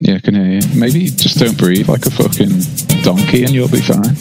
[0.00, 0.60] Yeah, I can hear you.
[0.78, 4.14] Maybe just don't breathe like a fucking donkey and you'll be fine.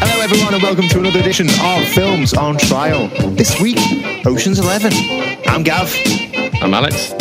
[0.00, 3.08] Hello, everyone, and welcome to another edition of Films on Trial.
[3.34, 3.78] This week,
[4.26, 4.92] Ocean's Eleven.
[5.46, 5.94] I'm Gav.
[6.62, 7.12] I'm Alex.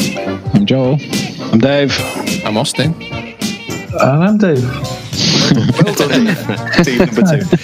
[0.53, 0.97] I'm Joel.
[1.51, 1.95] I'm Dave.
[2.45, 2.93] I'm Austin.
[3.01, 4.96] And I'm Dave.
[5.55, 6.25] Well done,
[6.83, 7.57] team number two.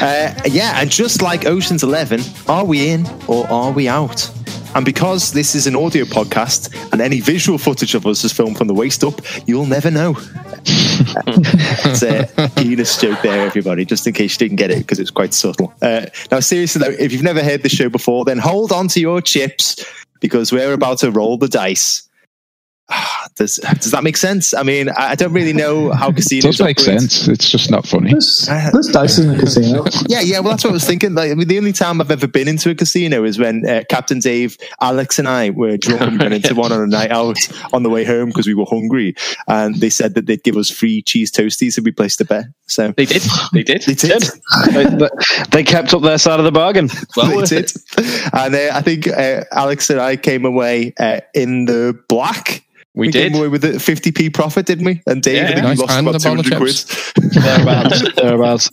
[0.00, 4.30] Uh, yeah, and just like Ocean's Eleven, are we in or are we out?
[4.74, 8.58] And because this is an audio podcast and any visual footage of us is filmed
[8.58, 10.16] from the waist up, you'll never know.
[10.66, 12.28] it's a
[12.60, 15.72] Enos joke there, everybody, just in case you didn't get it because it's quite subtle.
[15.80, 19.00] Uh, now, seriously though, if you've never heard the show before, then hold on to
[19.00, 19.84] your chips
[20.20, 22.08] because we're about to roll the dice.
[23.38, 24.52] Does, does that make sense?
[24.54, 27.00] I mean, I I don't really know how It casinos does make operate.
[27.00, 27.28] sense.
[27.28, 28.10] It's just not funny.
[28.10, 29.84] There's, there's dice in the casino.
[30.08, 30.40] Yeah, yeah.
[30.40, 31.14] Well, that's what I was thinking.
[31.14, 33.82] Like, I mean, the only time I've ever been into a casino is when uh,
[33.90, 37.36] Captain Dave, Alex, and I were drunk and went into one on a night out
[37.72, 39.14] on the way home because we were hungry,
[39.46, 42.46] and they said that they'd give us free cheese toasties if we placed a bet.
[42.66, 43.22] So They did.
[43.52, 43.82] They did.
[43.82, 44.22] they did.
[44.72, 45.08] they, they-
[45.50, 46.88] they kept up their side of the bargain.
[47.16, 47.72] Well they worth did.
[48.32, 52.64] And uh, I think uh, Alex and I came away uh, in the black.
[52.98, 53.38] We came did.
[53.38, 55.00] away with a 50p profit, didn't we?
[55.06, 56.74] And Dave, Yeah, I think nice lost about 200 of quid.
[57.32, 58.14] Thereabouts.
[58.16, 58.70] Thereabouts.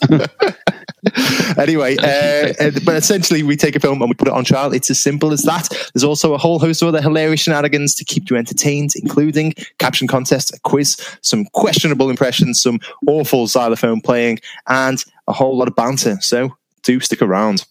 [1.60, 4.74] anyway, uh, uh, but essentially, we take a film and we put it on trial.
[4.74, 5.70] It's as simple as that.
[5.94, 10.08] There's also a whole host of other hilarious shenanigans to keep you entertained, including caption
[10.08, 15.76] contests, a quiz, some questionable impressions, some awful xylophone playing, and a whole lot of
[15.76, 16.18] banter.
[16.20, 17.64] So do stick around.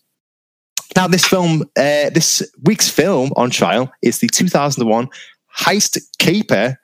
[0.94, 5.08] Now, this film, uh, this week's film on trial is the 2001
[5.58, 6.76] heist caper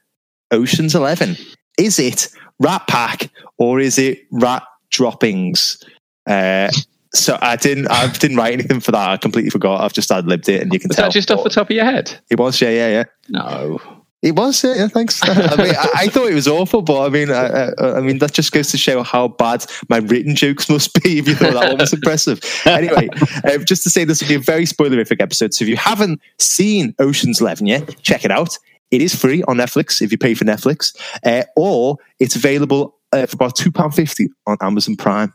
[0.51, 1.37] Ocean's Eleven.
[1.79, 5.83] Is it Rat Pack or is it Rat Droppings?
[6.27, 6.71] Uh,
[7.13, 9.11] so I didn't, I didn't write anything for that.
[9.11, 9.81] I completely forgot.
[9.83, 11.07] I've just ad libbed it, and you can Was tell.
[11.07, 12.21] that just off the top of your head?
[12.31, 13.05] It was, yeah, yeah, yeah.
[13.29, 13.81] No.
[14.23, 15.21] It was, yeah, yeah thanks.
[15.25, 18.19] I mean, I, I thought it was awful, but I mean, I, I, I mean,
[18.19, 21.19] that just goes to show how bad my written jokes must be.
[21.19, 22.41] If you thought that one was impressive.
[22.67, 23.09] Anyway,
[23.45, 25.53] uh, just to say, this will be a very spoilerific episode.
[25.55, 28.57] So if you haven't seen Ocean's Eleven yet, check it out.
[28.91, 33.27] It is free on Netflix if you pay for Netflix, uh, or it's available uh,
[33.27, 35.33] for about two pound fifty on Amazon Prime.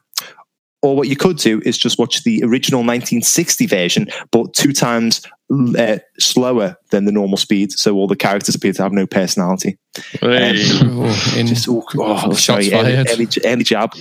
[0.81, 5.21] Or what you could do is just watch the original 1960 version, but two times
[5.51, 7.71] uh, slower than the normal speed.
[7.71, 9.77] So all the characters appear to have no personality.
[10.21, 10.55] Hey.
[10.81, 13.09] Oh, in, Just oh, oh, Shots sorry, early, fired.
[13.09, 13.93] early, early jab.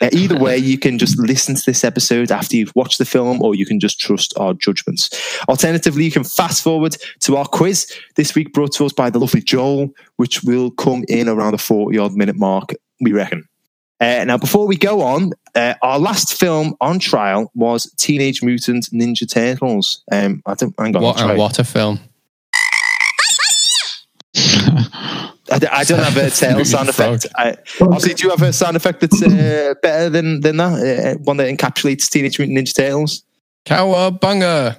[0.00, 3.40] Uh, either way, you can just listen to this episode after you've watched the film,
[3.42, 5.08] or you can just trust our judgments.
[5.48, 9.18] Alternatively, you can fast forward to our quiz this week, brought to us by the
[9.18, 13.48] lovely Joel, which will come in around the 40 odd minute mark, we reckon.
[14.00, 18.90] Uh, now, before we go on, uh, our last film on trial was Teenage Mutant
[18.92, 20.02] Ninja Turtles.
[20.12, 20.74] Um, I don't.
[20.78, 21.02] Hang on.
[21.02, 21.32] what, try.
[21.32, 21.98] a, what a film.
[25.48, 27.26] I, don't- I don't have a tail sound effect.
[27.36, 31.14] I, obviously, do you have a sound effect that's uh, better than than that?
[31.16, 33.22] Uh, one that encapsulates Teenage Mutant Ninja Turtles.
[33.64, 34.78] Cowabunga!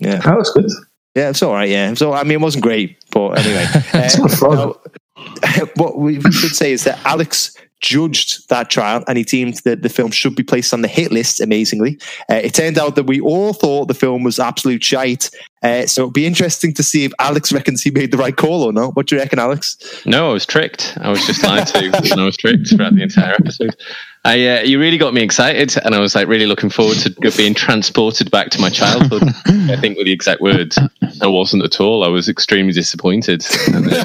[0.00, 0.66] Yeah, That was good.
[1.14, 1.68] yeah, it's all right.
[1.68, 3.66] Yeah, so I mean, it wasn't great, but anyway.
[3.94, 4.56] It's Uh, not fun.
[4.56, 9.56] now, what we we should say is that Alex judged that trial and he deemed
[9.64, 11.98] that the film should be placed on the hit list amazingly
[12.30, 15.30] uh, it turned out that we all thought the film was absolute shite
[15.62, 18.62] uh, so it'll be interesting to see if alex reckons he made the right call
[18.62, 19.76] or not what do you reckon alex
[20.06, 20.96] No, I was tricked.
[21.00, 21.78] I was just lied to,
[22.12, 23.76] and I was tricked throughout the entire episode.
[24.24, 27.10] I, uh, you really got me excited, and I was like really looking forward to
[27.36, 29.22] being transported back to my childhood.
[29.46, 30.78] I think with the exact words,
[31.22, 32.04] I wasn't at all.
[32.04, 33.44] I was extremely disappointed.
[33.68, 34.04] And, uh,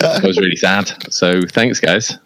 [0.00, 0.92] I was really sad.
[1.12, 2.18] So thanks, guys.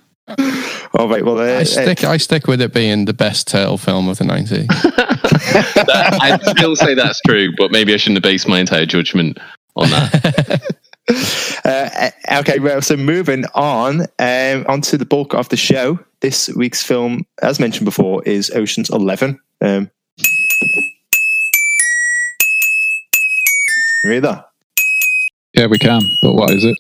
[0.95, 4.09] All right well uh, I stick, I stick with it being the best turtle film
[4.09, 4.67] of the 90s.
[6.21, 9.39] I'd still say that's true, but maybe I shouldn't have based my entire judgment
[9.77, 10.77] on that.
[11.65, 15.99] Uh, okay, well, so moving on, um, onto the bulk of the show.
[16.21, 19.41] This week's film, as mentioned before, is Ocean's Eleven.
[19.63, 19.91] Um,
[24.05, 24.51] you read that?
[25.55, 26.03] Yeah, we can.
[26.23, 26.79] But what is it?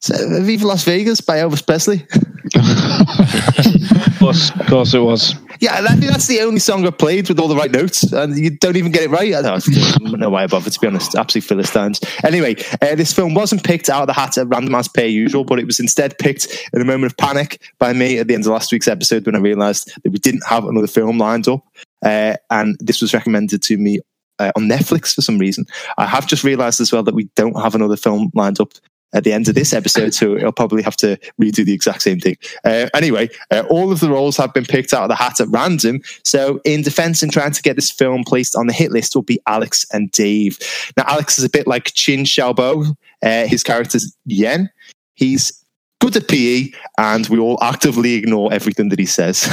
[0.00, 2.06] So, Viva Las Vegas by Elvis Presley.
[2.54, 5.34] Of course, of course it was.
[5.60, 8.38] Yeah, I think that's the only song I've played with all the right notes, and
[8.38, 9.34] you don't even get it right.
[9.34, 11.14] I don't know why I bother, to be honest.
[11.14, 12.00] Absolutely Philistines.
[12.24, 15.44] Anyway, uh, this film wasn't picked out of the hat at random as per usual,
[15.44, 18.46] but it was instead picked in a moment of panic by me at the end
[18.46, 21.62] of last week's episode when I realised that we didn't have another film lined up.
[22.02, 24.00] Uh, and this was recommended to me
[24.38, 25.66] uh, on Netflix for some reason.
[25.98, 28.72] I have just realised as well that we don't have another film lined up
[29.12, 32.20] at the end of this episode, so he'll probably have to redo the exact same
[32.20, 32.36] thing.
[32.64, 35.48] Uh, anyway, uh, all of the roles have been picked out of the hat at
[35.48, 36.00] random.
[36.24, 39.22] So, in defense and trying to get this film placed on the hit list, will
[39.22, 40.58] be Alex and Dave.
[40.96, 42.96] Now, Alex is a bit like Qin Shaobo.
[43.22, 44.70] Uh, his character's Yen.
[45.14, 45.59] He's
[46.00, 49.44] good at PE, and we all actively ignore everything that he says.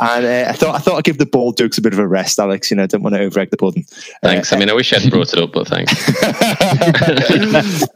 [0.00, 2.38] uh, I thought I thought I'd give the bald jokes a bit of a rest,
[2.38, 2.70] Alex.
[2.70, 3.84] You know, I don't want to over egg the pudding.
[4.22, 4.52] Thanks.
[4.52, 5.92] I mean, I wish I'd brought it up, but thanks.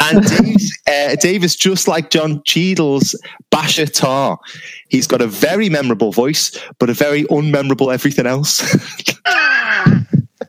[0.00, 3.14] and Dave, uh, Dave is just like John Cheadle's
[3.50, 4.38] Basher Tarr.
[4.88, 8.62] He's got a very memorable voice, but a very unmemorable everything else.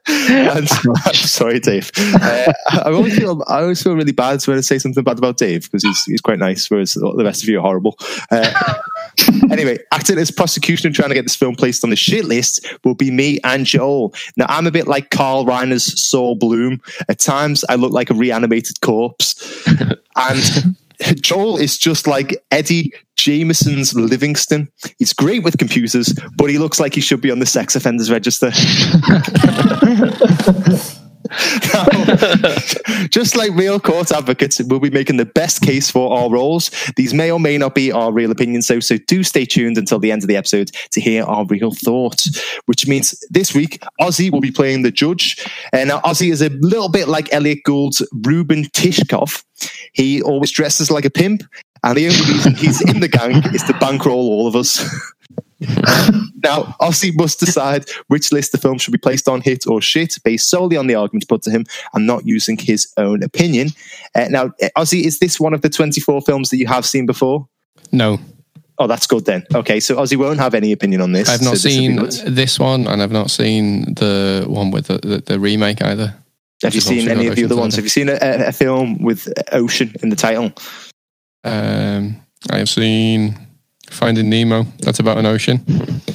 [0.09, 0.65] I'm
[1.13, 1.92] sorry, Dave.
[1.98, 5.38] Uh, I always feel I always feel really bad when I say something bad about
[5.38, 7.98] Dave because he's he's quite nice, whereas the rest of you are horrible.
[8.31, 8.75] Uh,
[9.51, 12.74] anyway, acting as prosecution and trying to get this film placed on the shit list
[12.86, 14.13] will be me and Joel.
[14.38, 16.81] Now, I'm a bit like Carl Reiner's Saul Bloom.
[17.09, 19.65] At times, I look like a reanimated corpse,
[20.15, 20.75] and.
[21.21, 22.92] Joel is just like Eddie
[23.28, 24.70] Jemison's Livingston.
[25.00, 28.10] He's great with computers, but he looks like he should be on the sex offenders
[28.10, 28.52] register.
[31.74, 31.86] Now,
[33.10, 36.72] just like real court advocates, we'll be making the best case for our roles.
[36.96, 40.00] These may or may not be our real opinions, though, so do stay tuned until
[40.00, 42.42] the end of the episode to hear our real thoughts.
[42.66, 45.46] Which means this week, Ozzy will be playing the judge.
[45.74, 49.44] And now, Ozzy is a little bit like Elliott Gould's Reuben Tishkoff.
[49.94, 51.44] He always dresses like a pimp,
[51.84, 54.80] and the only reason he's in the gang is to bankroll all of us.
[55.60, 60.16] now, Ozzy must decide which list the film should be placed on, hit or shit,
[60.24, 63.70] based solely on the arguments put to him and not using his own opinion.
[64.14, 67.48] Uh, now, Ozzy, is this one of the 24 films that you have seen before?
[67.92, 68.20] No,
[68.80, 69.44] Oh, that's good then.
[69.56, 71.28] Okay, so Ozzy won't have any opinion on this.
[71.30, 74.70] I've not so this will be seen this one, and I've not seen the one
[74.70, 76.14] with the, the, the remake either.
[76.64, 77.76] Have you seen any of the other ones?
[77.76, 80.52] Have you seen a, a film with ocean in the title?
[81.48, 82.18] Um,
[82.50, 83.38] I have seen
[83.90, 84.64] Finding Nemo.
[84.80, 85.64] That's about an ocean.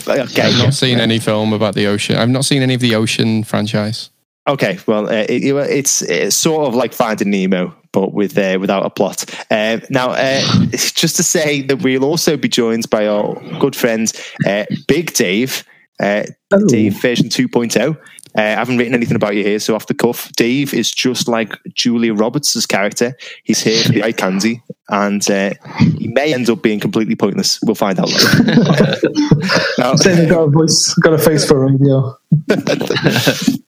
[0.07, 0.65] Okay, I've yeah.
[0.65, 2.17] not seen any film about the ocean.
[2.17, 4.11] I've not seen any of the ocean franchise.
[4.49, 8.59] Okay, well, uh, it, it- it's, it's sort of like Finding Nemo, but with uh,
[8.61, 9.25] without a plot.
[9.51, 10.41] Uh, now, uh,
[10.73, 14.13] it's just to say that we'll also be joined by our good friend
[14.47, 15.65] uh, Big Dave,
[16.01, 16.25] uh.
[16.69, 17.97] Dave version 2.0.
[18.37, 21.29] Uh, I haven't written anything about you here, so off the cuff, Dave is just
[21.29, 23.15] like Julia Roberts' character.
[23.45, 25.53] He's here for the eye candy, and uh,
[25.99, 27.59] he may end up being completely pointless.
[27.63, 29.01] We'll find out later.
[29.79, 32.17] Now- Saying I've got a voice, got a face for radio.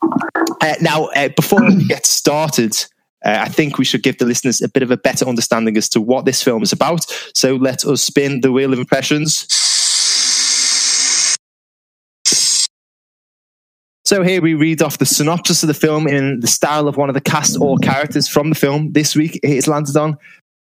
[0.60, 2.72] Uh, now, uh, before we get started,
[3.24, 5.90] uh, I think we should give the listeners a bit of a better understanding as
[5.90, 7.04] to what this film is about.
[7.34, 9.46] So let us spin the wheel of impressions.
[14.06, 17.08] So here we read off the synopsis of the film in the style of one
[17.08, 18.92] of the cast or characters from the film.
[18.92, 20.18] This week it is landed on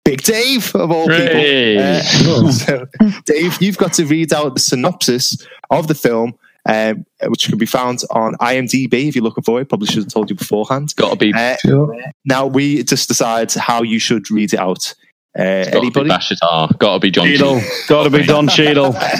[0.05, 2.01] Big Dave of all Hooray.
[2.19, 2.47] people.
[2.47, 2.85] Uh, so,
[3.25, 5.37] Dave, you've got to read out the synopsis
[5.71, 6.35] of the film,
[6.67, 9.69] um, which can be found on IMDb if you're looking for it.
[9.69, 10.93] Probably should have told you beforehand.
[10.95, 11.95] Got to be, Uh, Sure.
[12.25, 14.93] now we just decide how you should read it out.
[15.37, 16.09] Uh, got to be anybody?
[16.09, 16.77] Bashitar.
[16.77, 17.61] Got to be John Cheadle.
[17.61, 17.71] Cheadle.
[17.87, 18.93] Got to be Don Cheadle.
[18.97, 19.13] I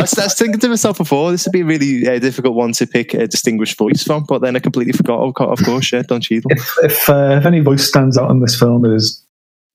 [0.00, 2.72] was, I was thinking to myself before this would be a really uh, difficult one
[2.72, 5.20] to pick a distinguished voice from, but then I completely forgot.
[5.20, 6.50] Of course, of course yeah, Don Cheadle.
[6.50, 9.24] If if, uh, if any voice stands out in this film, it is,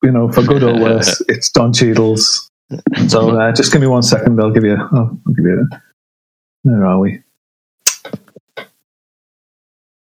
[0.04, 2.52] you know, for good or worse, it's Don Cheadle's.
[3.08, 4.42] So uh, just give me one second.
[4.42, 4.76] I'll give you.
[4.76, 5.70] Oh, I'll give you.
[6.64, 7.22] Where are we?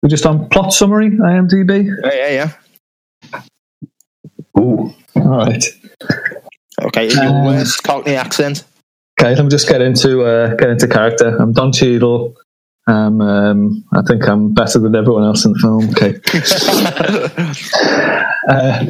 [0.03, 1.97] We're just on plot summary, IMDb.
[2.03, 2.53] Yeah, yeah, yeah.
[4.59, 5.65] Ooh, all right.
[6.83, 8.65] Okay, in your Um, worst Cockney accent.
[9.21, 11.37] Okay, let me just get into uh, get into character.
[11.41, 12.37] I'm Don Cheadle.
[12.87, 15.91] Um, um, I think I'm better than everyone else in the film.
[15.91, 16.21] Okay.
[18.49, 18.83] Uh,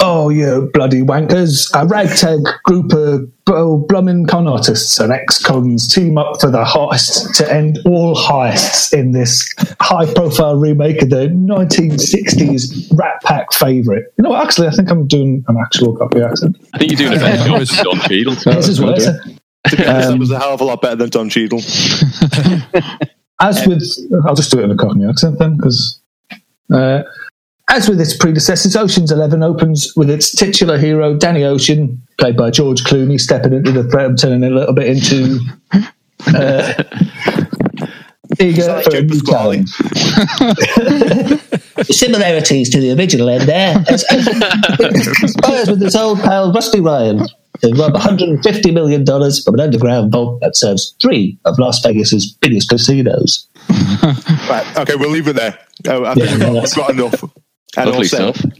[0.00, 1.70] oh, you bloody wankers!
[1.74, 7.36] A ragtag group of bl- blummin' con artists and ex-cons team up for the heist
[7.36, 14.04] to end all heists in this high-profile remake of the 1960s Rat Pack favourite.
[14.18, 16.56] You know, what, actually, I think I'm doing an actual copy accent.
[16.74, 18.34] I think you're doing a better job than John Cheadle.
[18.34, 19.06] This is worse.
[19.76, 21.60] that was a hell of a lot better than Don Cheadle.
[23.40, 23.84] As with,
[24.26, 26.00] I'll just do it in a Cockney accent then, because
[26.72, 27.02] uh,
[27.68, 32.50] as with its predecessors, Ocean's Eleven opens with its titular hero Danny Ocean, played by
[32.50, 35.40] George Clooney, stepping into the threat and turning a little bit into
[36.28, 36.72] uh,
[38.40, 39.68] eager like for a new challenge.
[41.90, 44.04] Similarities to the original end there as,
[45.18, 47.18] conspires with his old pal Rusty Ryan
[47.60, 52.68] to rob $150 million from an underground vault that serves three of Las Vegas's biggest
[52.68, 53.48] casinos.
[54.48, 55.58] Right, okay, we'll leave it there.
[55.88, 57.22] Oh, I think Yeah, we've got enough.
[57.76, 58.52] And Lovely also, stuff.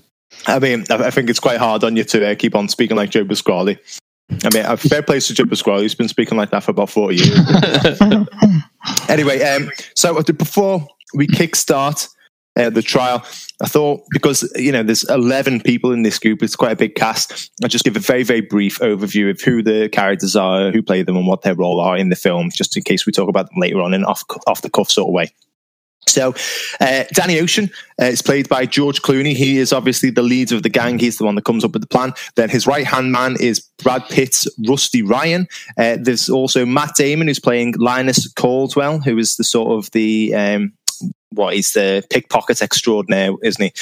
[0.46, 2.96] I mean, I I think it's quite hard on you to uh, keep on speaking
[2.96, 3.78] like Joe Pasquale.
[4.44, 5.82] I mean, a fair place to Joe Pasquale.
[5.82, 8.00] He's been speaking like that for about 40 years.
[9.08, 12.08] anyway, um, so uh, before we kickstart
[12.56, 13.24] uh, the trial,
[13.62, 16.96] I thought because, you know, there's 11 people in this group, it's quite a big
[16.96, 17.52] cast.
[17.62, 21.02] I'll just give a very, very brief overview of who the characters are, who play
[21.02, 23.48] them, and what their role are in the film, just in case we talk about
[23.48, 25.30] them later on in off, off the cuff sort of way.
[26.08, 26.34] So,
[26.80, 27.68] uh, Danny Ocean
[28.00, 29.34] uh, is played by George Clooney.
[29.34, 30.98] He is obviously the leader of the gang.
[30.98, 32.12] He's the one that comes up with the plan.
[32.36, 35.48] Then his right hand man is Brad Pitt's Rusty Ryan.
[35.76, 40.34] Uh, there's also Matt Damon, who's playing Linus Caldwell, who is the sort of the
[40.34, 40.72] um,
[41.30, 43.72] what he's the pickpocket extraordinaire, isn't he?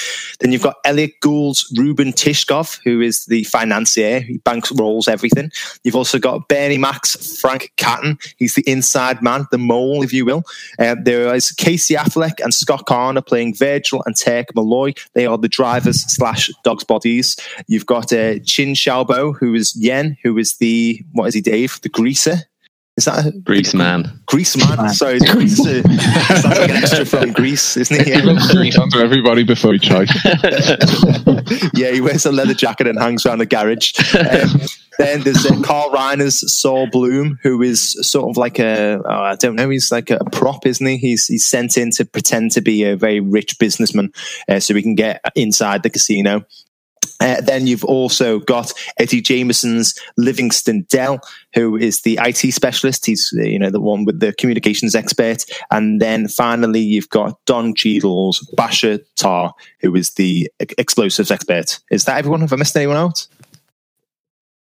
[0.41, 4.21] Then you've got Elliott Gould's Reuben Tishkoff, who is the financier.
[4.21, 5.51] He banks rolls everything.
[5.83, 8.19] You've also got Bernie Mac's Frank Catton.
[8.37, 10.43] He's the inside man, the mole, if you will.
[10.79, 14.93] Uh, there is Casey Affleck and Scott Caan playing Virgil and Turk Malloy.
[15.13, 17.37] They are the drivers slash dogs bodies.
[17.67, 21.81] You've got uh, Qin Shaobo, who is Yen, who is the, what is he, Dave?
[21.83, 22.39] The greaser.
[22.97, 24.21] Is that a Grease man.
[24.27, 24.89] Grease man?
[24.91, 25.59] Sorry, Grease.
[25.59, 28.13] Uh, sounds like an extra from Greece, isn't he?
[28.13, 28.81] Yeah.
[28.81, 30.07] Onto everybody before we try.
[31.75, 33.95] yeah, he wears a leather jacket and hangs around a garage.
[34.15, 34.61] Um,
[34.99, 39.35] then there's uh, Carl Reiner's Saul Bloom, who is sort of like a oh, I
[39.35, 40.97] don't know, he's like a prop, isn't he?
[40.97, 44.13] He's he's sent in to pretend to be a very rich businessman,
[44.49, 46.47] uh, so he can get inside the casino.
[47.21, 51.21] Uh, then you've also got Eddie Jemison's Livingston Dell,
[51.55, 53.07] who is the IT specialist.
[53.07, 55.45] He's uh, you know the one with the communications expert.
[55.71, 61.81] And then finally you've got Don Cheadle's Basher Tarr, who is the e- explosives expert.
[61.91, 62.41] Is that everyone?
[62.41, 63.27] Have I missed anyone out?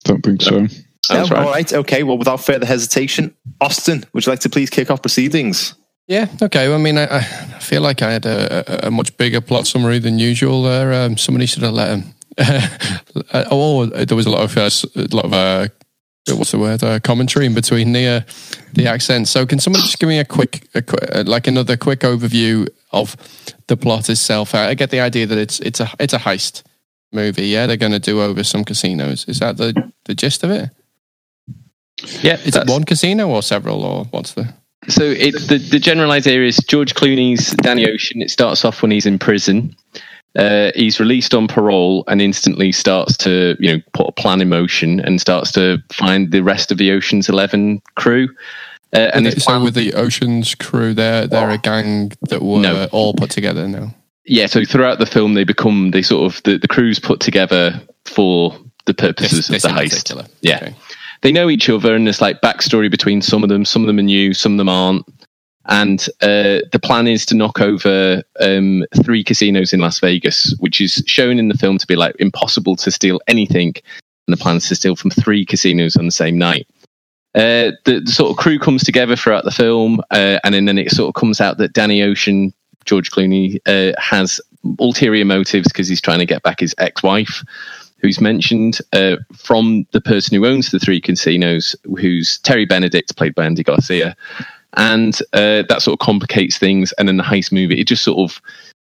[0.03, 0.67] Don't think so.
[1.09, 1.35] That's no?
[1.35, 1.45] right.
[1.45, 1.73] All right.
[1.73, 2.03] Okay.
[2.03, 5.75] Well, without further hesitation, Austin, would you like to please kick off proceedings?
[6.07, 6.67] Yeah, okay.
[6.67, 7.21] Well, I mean, I, I
[7.59, 10.91] feel like I had a, a, a much bigger plot summary than usual there.
[10.91, 12.15] Um, somebody should have let him.
[13.33, 15.67] oh, there was a lot of uh, a lot of uh,
[16.35, 18.21] what's the word uh, commentary in between the uh,
[18.73, 19.29] the accents.
[19.29, 22.67] So, can someone just give me a quick, a quick uh, like another quick overview
[22.91, 23.15] of
[23.67, 24.55] the plot itself?
[24.55, 26.63] I, I get the idea that it's it's a it's a heist
[27.11, 27.47] movie.
[27.47, 29.25] Yeah, they're going to do over some casinos.
[29.27, 30.69] Is that the the gist of it?
[32.21, 34.53] Yeah, Is it one casino or several, or what's the?
[34.87, 38.21] So it, the the general idea is George Clooney's Danny Ocean.
[38.21, 39.75] It starts off when he's in prison.
[40.37, 44.49] Uh, he's released on parole and instantly starts to you know put a plan in
[44.49, 48.29] motion and starts to find the rest of the Ocean's Eleven crew.
[48.93, 52.59] Uh, and his so plan- with the Ocean's crew, they're they're a gang that were
[52.59, 52.87] No.
[52.91, 53.93] all put together now.
[54.25, 57.81] yeah, so throughout the film they become they sort of the, the crews put together
[58.05, 58.55] for
[58.85, 59.89] the purposes This- this of the heist.
[59.89, 60.25] particular.
[60.41, 60.57] Yeah.
[60.57, 60.75] Okay.
[61.21, 63.97] they know each other and there's like backstory between some of them some of them
[63.99, 65.05] are new some of them aren't
[65.69, 70.81] and uh, the plan is to knock over um, three casinos in las vegas which
[70.81, 73.73] is shown in the film to be like impossible to steal anything
[74.27, 76.67] and the plan is to steal from three casinos on the same night
[77.35, 80.77] uh, the, the sort of crew comes together throughout the film uh, and then, then
[80.77, 82.51] it sort of comes out that danny ocean
[82.85, 84.41] george clooney uh, has
[84.79, 87.43] ulterior motives because he's trying to get back his ex-wife
[88.01, 93.35] who's mentioned uh, from the person who owns the three casinos, who's Terry Benedict, played
[93.35, 94.15] by Andy Garcia.
[94.77, 96.91] And uh, that sort of complicates things.
[96.93, 98.41] And then the heist movie, it just sort of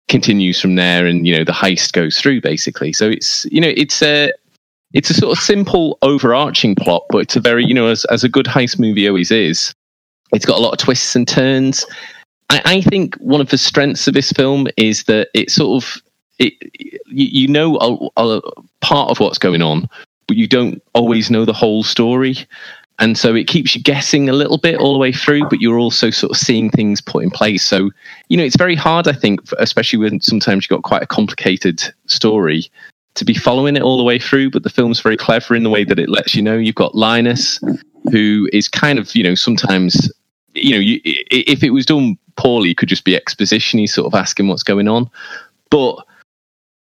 [0.09, 1.07] continues from there.
[1.07, 2.93] And, you know, the heist goes through basically.
[2.93, 4.33] So it's, you know, it's a,
[4.93, 8.23] it's a sort of simple overarching plot, but it's a very, you know, as, as
[8.23, 9.75] a good heist movie always is,
[10.33, 11.85] it's got a lot of twists and turns.
[12.50, 16.02] I, I think one of the strengths of this film is that it sort of,
[16.38, 16.54] it,
[17.07, 18.40] you, know a, a
[18.81, 19.88] part of what's going on,
[20.26, 22.37] but you don't always know the whole story.
[23.01, 25.79] And so it keeps you guessing a little bit all the way through, but you're
[25.79, 27.65] also sort of seeing things put in place.
[27.65, 27.91] So,
[28.29, 31.83] you know, it's very hard, I think, especially when sometimes you've got quite a complicated
[32.07, 32.71] story
[33.15, 34.51] to be following it all the way through.
[34.51, 36.95] But the film's very clever in the way that it lets you know you've got
[36.95, 37.61] Linus,
[38.13, 40.13] who is kind of, you know, sometimes,
[40.53, 43.81] you know, you, if it was done poorly, it could just be exposition.
[43.81, 45.11] He's sort of asking what's going on.
[45.71, 46.07] But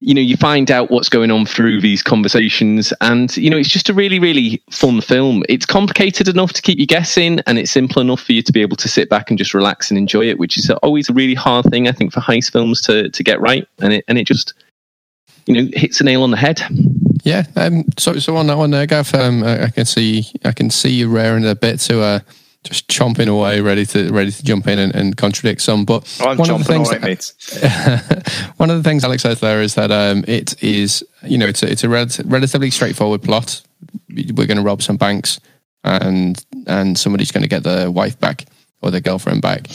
[0.04, 3.70] you know, you find out what's going on through these conversations, and you know, it's
[3.70, 5.44] just a really, really fun film.
[5.48, 8.62] It's complicated enough to keep you guessing, and it's simple enough for you to be
[8.62, 11.36] able to sit back and just relax and enjoy it, which is always a really
[11.36, 13.66] hard thing, I think, for heist films to to get right.
[13.80, 14.54] And it and it just,
[15.46, 16.62] you know, hits a nail on the head.
[17.24, 17.46] Yeah.
[17.56, 20.90] Um, so, so on that one there, Gav, um, I, can see, I can see
[20.90, 22.20] you raring a bit to uh,
[22.64, 25.86] just chomping away, ready to ready to jump in and, and contradict some.
[25.86, 29.76] But I'm one of the things that- one of the things Alex says there is
[29.76, 33.62] that um, it is, you know, it's a, it's a rel- relatively straightforward plot.
[34.10, 35.40] We're going to rob some banks,
[35.84, 38.46] and and somebody's going to get their wife back
[38.82, 39.68] or their girlfriend back.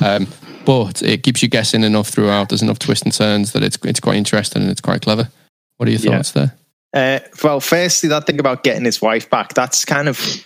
[0.00, 0.26] Um,
[0.64, 2.48] but it keeps you guessing enough throughout.
[2.48, 5.28] There's enough twists and turns that it's it's quite interesting and it's quite clever.
[5.76, 6.16] What are your Yeah.
[6.16, 6.54] thoughts there?
[6.94, 10.44] Uh, well, firstly, that thing about getting his wife back, that's kind of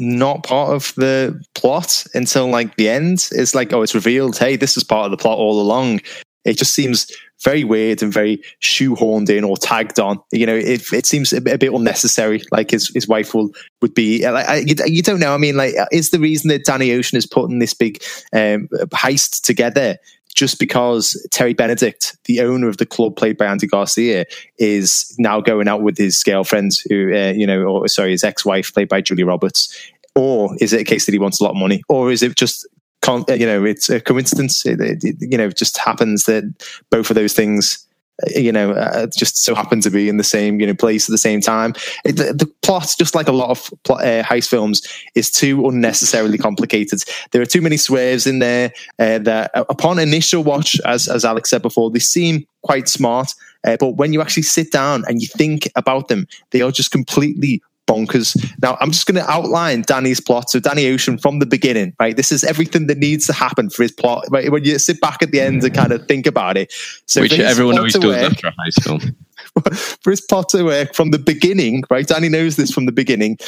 [0.00, 3.28] not part of the plot until like the end.
[3.32, 6.00] It's like, oh, it's revealed, hey, this is part of the plot all along.
[6.44, 7.06] It just seems
[7.42, 10.18] very weird and very shoehorned in or tagged on.
[10.32, 12.42] You know, it, it seems a bit, a bit unnecessary.
[12.50, 13.50] Like his, his wife will
[13.82, 15.34] would be like I, you, you don't know.
[15.34, 18.02] I mean, like is the reason that Danny Ocean is putting this big
[18.32, 19.98] um, heist together
[20.34, 24.24] just because Terry Benedict, the owner of the club played by Andy Garcia,
[24.58, 28.72] is now going out with his girlfriend, who uh, you know, or sorry, his ex-wife
[28.72, 29.76] played by Julie Roberts,
[30.14, 32.36] or is it a case that he wants a lot of money, or is it
[32.36, 32.66] just
[33.06, 34.64] uh, you know, it's a coincidence?
[34.66, 36.44] It, it, you know, it just happens that
[36.90, 37.86] both of those things.
[38.26, 41.08] Uh, You know, uh, just so happen to be in the same you know place
[41.08, 41.74] at the same time.
[42.04, 44.82] It, the, the plot, just like a lot of plot, uh, heist films,
[45.14, 47.02] is too unnecessarily complicated.
[47.30, 51.24] There are too many swerves in there uh, that, uh, upon initial watch, as as
[51.24, 53.32] Alex said before, they seem quite smart.
[53.64, 56.90] Uh, but when you actually sit down and you think about them, they are just
[56.90, 58.36] completely bonkers.
[58.62, 60.50] Now, I'm just going to outline Danny's plot.
[60.50, 62.16] So, Danny Ocean from the beginning, right?
[62.16, 64.24] This is everything that needs to happen for his plot.
[64.30, 64.50] Right?
[64.50, 66.72] When you sit back at the end and kind of think about it.
[67.06, 69.16] So, Which everyone always does work- after a heist film.
[70.02, 72.06] for his plot to work from the beginning, right?
[72.06, 73.38] Danny knows this from the beginning.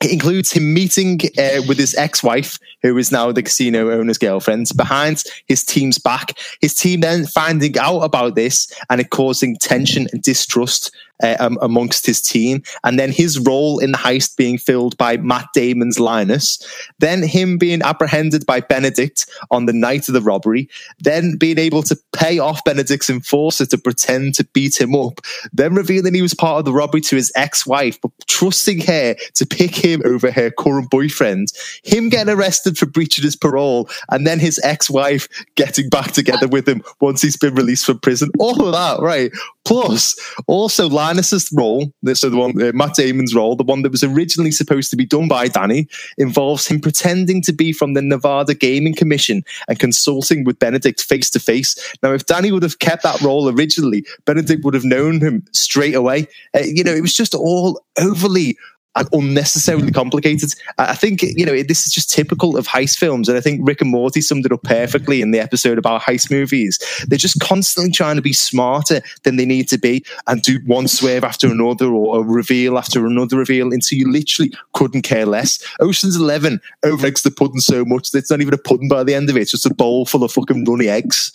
[0.00, 4.70] It includes him meeting uh, with his ex-wife, who is now the casino owner's girlfriend,
[4.76, 6.38] behind his team's back.
[6.60, 11.58] His team then finding out about this and it causing tension and distrust uh, um,
[11.60, 12.62] amongst his team.
[12.84, 16.58] And then his role in the heist being filled by Matt Damon's Linus.
[16.98, 20.68] Then him being apprehended by Benedict on the night of the robbery.
[20.98, 25.20] Then being able to pay off Benedict's enforcer to pretend to beat him up.
[25.52, 29.46] Then revealing he was part of the robbery to his ex-wife, but trusting her to
[29.46, 31.48] pick him over her current boyfriend.
[31.84, 36.68] Him getting arrested for breaching his parole, and then his ex-wife getting back together with
[36.68, 38.30] him once he's been released from prison.
[38.38, 39.30] All of that, right?
[39.68, 44.02] Plus, also Linus's role, so the one uh, Matt Damon's role, the one that was
[44.02, 48.54] originally supposed to be done by Danny, involves him pretending to be from the Nevada
[48.54, 51.76] Gaming Commission and consulting with Benedict face to face.
[52.02, 55.94] Now, if Danny would have kept that role originally, Benedict would have known him straight
[55.94, 56.26] away.
[56.54, 58.56] Uh, you know, it was just all overly
[58.96, 60.50] and unnecessarily complicated.
[60.78, 63.80] I think you know this is just typical of heist films, and I think Rick
[63.80, 66.78] and Morty summed it up perfectly in the episode about heist movies.
[67.06, 70.88] They're just constantly trying to be smarter than they need to be, and do one
[70.88, 75.62] swerve after another or a reveal after another reveal until you literally couldn't care less.
[75.80, 79.14] Ocean's Eleven overeggs the pudding so much that it's not even a pudding by the
[79.14, 81.32] end of it; it's just a bowl full of fucking runny eggs.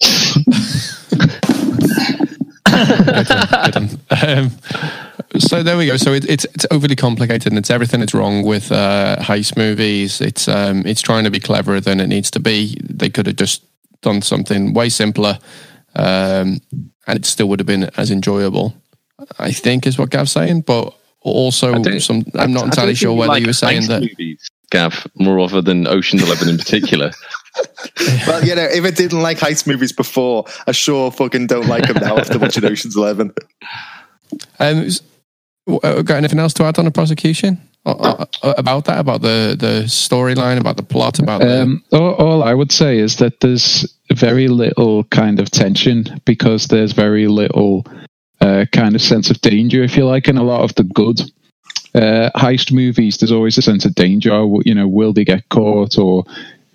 [4.10, 4.50] Um,
[5.38, 5.96] so there we go.
[5.96, 10.20] So it, it's it's overly complicated, and it's everything that's wrong with uh, heist movies.
[10.20, 12.78] It's um, it's trying to be cleverer than it needs to be.
[12.82, 13.62] They could have just
[14.00, 15.38] done something way simpler,
[15.96, 16.60] um,
[17.06, 18.74] and it still would have been as enjoyable.
[19.38, 22.24] I think is what Gav's saying, but also some.
[22.34, 24.00] I'm not entirely sure whether like you were saying heist that.
[24.02, 27.10] movies, Gav, more other than Ocean's Eleven in particular.
[28.26, 31.86] Well, you know, if I didn't like heist movies before, I sure fucking don't like
[31.86, 33.32] them now after watching Ocean's Eleven.
[34.58, 35.02] Um, s-
[35.66, 38.98] w- uh, got anything else to add on the prosecution Uh, uh, uh, about that?
[38.98, 42.98] About the the storyline, about the plot, about the Um, all, all I would say
[42.98, 47.86] is that there's very little kind of tension because there's very little
[48.40, 51.20] uh, kind of sense of danger, if you like, in a lot of the good
[51.94, 53.16] uh, heist movies.
[53.16, 54.30] There's always a sense of danger.
[54.64, 56.24] You know, will they get caught or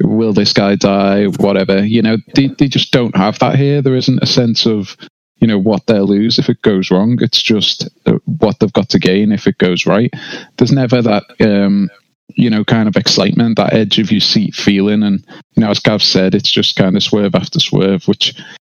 [0.03, 1.25] will this guy die?
[1.25, 1.85] Whatever.
[1.85, 3.81] You know, they, they just don't have that here.
[3.81, 4.95] There isn't a sense of
[5.37, 7.17] you know what they'll lose if it goes wrong.
[7.21, 7.89] It's just
[8.25, 10.13] what they've got to gain if it goes right.
[10.57, 11.89] There's never that um,
[12.29, 15.79] you know kind of excitement, that edge of your seat feeling, and you know as
[15.79, 18.33] Gav said, it's just kind of swerve after swerve, which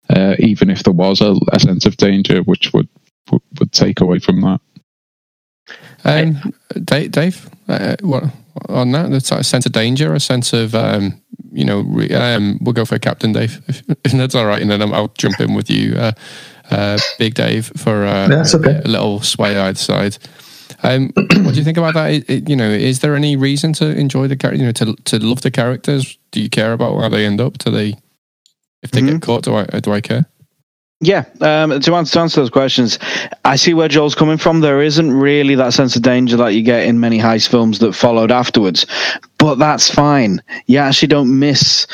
[0.09, 2.89] uh, even if there was a, a sense of danger, which would
[3.31, 4.59] would, would take away from that.
[6.05, 8.23] Um, Dave, Dave uh, what,
[8.69, 11.19] on that, the sense of danger, a sense of, um,
[11.51, 14.69] you know, re, um, we'll go for Captain Dave, if, if that's all right, and
[14.71, 16.11] then I'm- I'll jump in with you, uh,
[16.71, 18.81] uh, Big Dave, for uh, That's okay.
[18.85, 20.17] a little sway either side.
[20.83, 22.11] Um, what do you think about that?
[22.11, 24.59] It- it- you know, is there any reason to enjoy the character?
[24.59, 26.17] You know, to to love the characters?
[26.31, 27.57] Do you care about where they end up?
[27.59, 27.95] Do they,
[28.83, 30.25] if they get caught, do I do I care?
[31.05, 32.97] Yeah, um, to answer to answer those questions,
[33.43, 34.61] I see where Joel's coming from.
[34.61, 37.93] There isn't really that sense of danger that you get in many heist films that
[37.93, 38.87] followed afterwards,
[39.37, 40.41] but that's fine.
[40.65, 41.85] You actually don't miss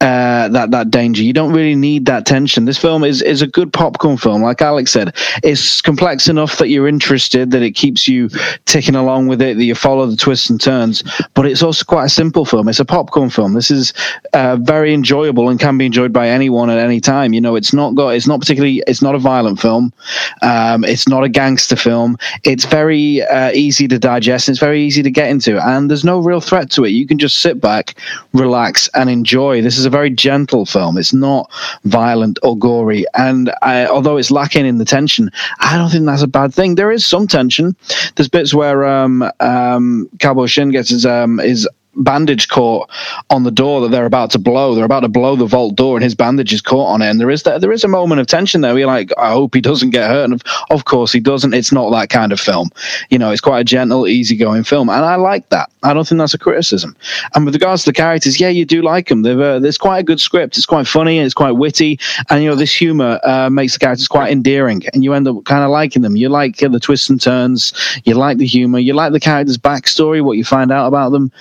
[0.00, 1.22] uh, that that danger.
[1.22, 2.64] You don't really need that tension.
[2.64, 5.14] This film is is a good popcorn film, like Alex said.
[5.42, 8.30] It's complex enough that you're interested, that it keeps you
[8.64, 11.02] ticking along with it, that you follow the twists and turns.
[11.34, 12.68] But it's also quite a simple film.
[12.68, 13.52] It's a popcorn film.
[13.52, 13.92] This is
[14.32, 17.34] uh, very enjoyable and can be enjoyed by anyone at any time.
[17.34, 18.14] You know, it's not got.
[18.14, 18.82] It's not particularly.
[18.86, 19.92] It's not a violent film.
[20.40, 22.16] Um, it's not a gangster film.
[22.44, 24.48] It's very uh, easy to digest.
[24.48, 26.90] It's very easy to get into, and there's no real threat to it.
[26.90, 27.96] You can just sit back,
[28.32, 29.60] relax, and enjoy.
[29.60, 30.96] This is a very gentle film.
[30.96, 31.50] It's not
[31.84, 36.22] violent or gory, and I, although it's lacking in the tension, I don't think that's
[36.22, 36.74] a bad thing.
[36.74, 37.76] There is some tension.
[38.16, 40.08] There's bits where um, um,
[40.46, 42.88] Shin gets his um, his bandage caught
[43.30, 44.74] on the door that they're about to blow.
[44.74, 47.08] They're about to blow the vault door, and his bandage is caught on it.
[47.08, 48.76] And there is that there is a moment of tension there.
[48.78, 50.24] You're like, I hope he doesn't get hurt.
[50.24, 51.54] And of, of course he doesn't.
[51.54, 52.70] It's not that kind of film.
[53.10, 55.70] You know, it's quite a gentle, easygoing film, and I like that.
[55.82, 56.96] I don't think that's a criticism.
[57.34, 59.24] And with regards to the characters, yeah, you do like them.
[59.24, 60.56] Uh, there's quite a good script.
[60.56, 61.18] It's quite funny.
[61.18, 61.98] It's quite witty,
[62.28, 65.44] and you know, this humor uh, makes the characters quite endearing, and you end up
[65.44, 66.16] kind of liking them.
[66.16, 67.72] You like uh, the twists and turns.
[68.04, 68.78] You like the humor.
[68.78, 71.32] You like the characters' backstory, what you find out about them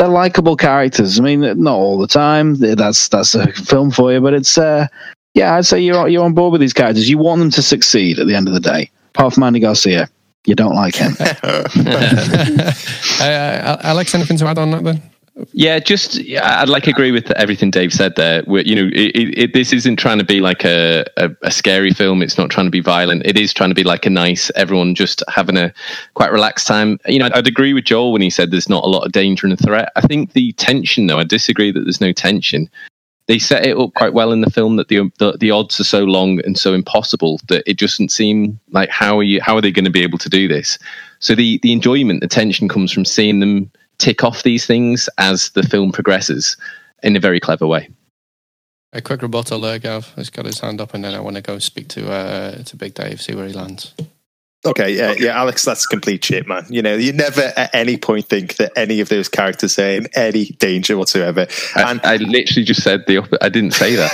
[0.00, 1.20] they're likable characters.
[1.20, 2.54] I mean, not all the time.
[2.54, 4.86] That's that's a film for you, but it's uh,
[5.34, 7.08] yeah, I'd say you're you're on board with these characters.
[7.08, 8.90] You want them to succeed at the end of the day.
[9.14, 10.08] Apart from Andy Garcia,
[10.46, 11.12] you don't like him.
[11.20, 11.68] uh,
[13.82, 15.02] Alex, anything to add on that then?
[15.52, 18.42] Yeah, just I'd like to agree with everything Dave said there.
[18.46, 21.92] We're, you know, it, it, this isn't trying to be like a, a, a, scary
[21.92, 22.22] film.
[22.22, 23.24] It's not trying to be violent.
[23.24, 25.72] It is trying to be like a nice, everyone just having a
[26.14, 26.98] quite relaxed time.
[27.06, 29.46] You know, I'd agree with Joel when he said there's not a lot of danger
[29.46, 29.92] and threat.
[29.96, 32.68] I think the tension, though, I disagree that there's no tension.
[33.26, 35.84] They set it up quite well in the film that the, the, the odds are
[35.84, 39.60] so long and so impossible that it doesn't seem like how are you how are
[39.60, 40.78] they going to be able to do this?
[41.20, 45.50] So the the enjoyment, the tension comes from seeing them tick off these things as
[45.50, 46.56] the film progresses
[47.02, 47.88] in a very clever way.
[48.92, 50.12] A quick rebuttal there, Gav.
[50.16, 52.76] He's got his hand up, and then I want to go speak to uh, to
[52.76, 53.94] Big Dave, see where he lands.
[54.66, 56.66] Okay, yeah, yeah, Alex, that's complete shit, man.
[56.68, 60.06] You know, you never at any point think that any of those characters are in
[60.14, 61.46] any danger whatsoever.
[61.76, 63.42] And I, I literally just said the opposite.
[63.42, 64.12] I didn't say that.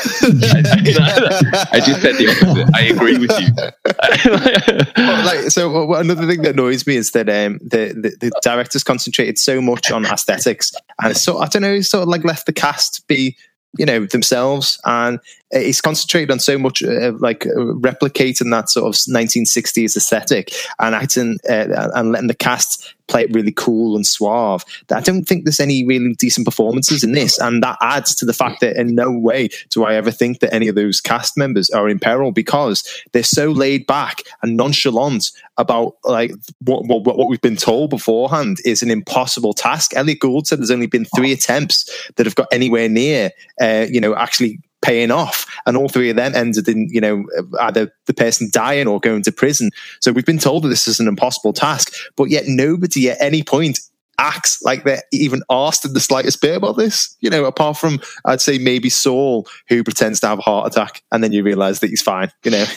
[1.72, 2.70] I, I, just said the opposite.
[2.76, 5.04] I agree with you.
[5.04, 8.40] well, like, so well, another thing that annoys me is that um, the, the, the
[8.40, 12.46] directors concentrated so much on aesthetics, and so I don't know, sort of like left
[12.46, 13.36] the cast be
[13.78, 15.18] you know themselves and
[15.50, 20.94] it's concentrated on so much uh, like uh, replicating that sort of 1960s aesthetic and
[20.94, 24.64] acting uh, and letting the cast play it really cool and suave.
[24.90, 28.32] I don't think there's any really decent performances in this, and that adds to the
[28.32, 31.70] fact that in no way do I ever think that any of those cast members
[31.70, 36.32] are in peril because they're so laid back and nonchalant about like
[36.64, 39.94] what what, what we've been told beforehand is an impossible task.
[39.94, 43.30] Elliott Gould said there's only been three attempts that have got anywhere near,
[43.60, 45.46] uh, you know, actually paying off.
[45.66, 47.26] And all three of them ended in, you know,
[47.60, 49.70] either the person dying or going to prison.
[50.00, 53.42] So we've been told that this is an impossible task, but yet nobody at any
[53.42, 53.80] point
[54.18, 57.16] acts like they're even asked in the slightest bit about this.
[57.20, 61.02] You know, apart from I'd say maybe Saul, who pretends to have a heart attack,
[61.10, 62.30] and then you realise that he's fine.
[62.44, 62.64] You know.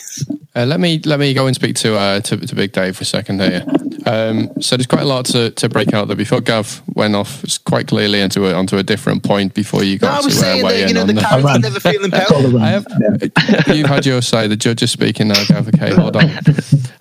[0.56, 3.04] Uh, let me let me go and speak to uh, to, to Big Dave for
[3.04, 3.64] a second here.
[4.10, 6.18] Um, so there's quite a lot to, to break out there.
[6.18, 10.08] Before Gav went off quite clearly into a, onto a different point before you got
[10.08, 12.70] no, I was to saying uh, that, you know, the, the character never feeling I
[12.70, 12.88] have,
[13.68, 14.48] You've had your say.
[14.48, 15.68] The judge is speaking now, Gav.
[15.68, 16.30] Okay, hold on.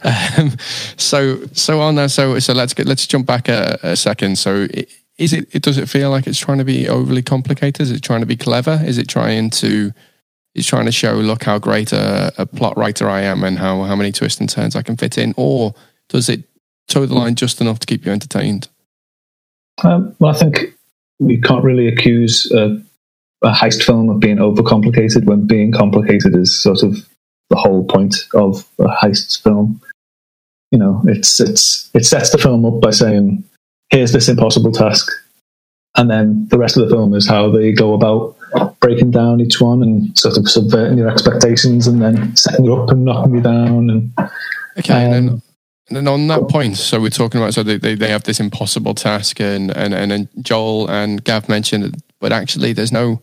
[0.03, 0.57] Um,
[0.97, 2.09] so so on there.
[2.09, 4.39] So so let's get let's jump back a, a second.
[4.39, 4.69] So.
[5.17, 5.63] Is it, it?
[5.63, 7.81] Does it feel like it's trying to be overly complicated?
[7.81, 8.81] Is it trying to be clever?
[8.85, 9.93] Is it trying to
[10.55, 13.83] is trying to show, look how great a, a, plot writer I am and how,
[13.83, 15.35] how many twists and turns I can fit in?
[15.37, 15.75] Or
[16.09, 16.45] does it
[16.89, 18.69] toe the line just enough to keep you entertained?
[19.85, 20.75] Um, well, I think
[21.21, 22.81] you can't really accuse a,
[23.45, 26.97] a heist film of being overcomplicated when being complicated is sort of
[27.51, 29.81] the whole point of a heist film.
[30.71, 33.45] You know, it's it's it sets the film up by saying,
[33.91, 35.11] "Here's this impossible task,"
[35.97, 38.37] and then the rest of the film is how they go about
[38.81, 42.91] breaking down each one and sort of subverting your expectations, and then setting you up
[42.91, 43.89] and knocking you down.
[43.89, 44.13] And
[44.79, 45.43] okay, um, and then um,
[45.89, 48.41] and then on that point, so we're talking about so they, they, they have this
[48.41, 53.21] impossible task, and and and then Joel and Gav mentioned, it, but actually there's no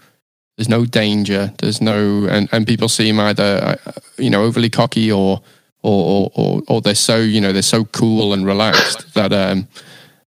[0.58, 5.12] there's no danger, there's no and, and people seem either uh, you know overly cocky
[5.12, 5.42] or
[5.84, 9.68] or, or or they're so you know they're so cool and relaxed that um.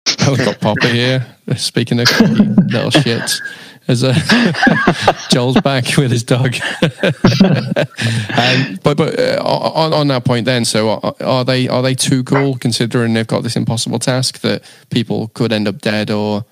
[0.20, 1.26] I've got Papa here.
[1.56, 3.42] Speaking of little shits
[3.88, 4.14] as a
[5.30, 6.56] Joel's back with his dog.
[6.82, 11.96] um, but but uh, on, on that point, then, so are, are, they are they
[11.96, 16.46] too cool considering they've got this impossible task that people could end up dead or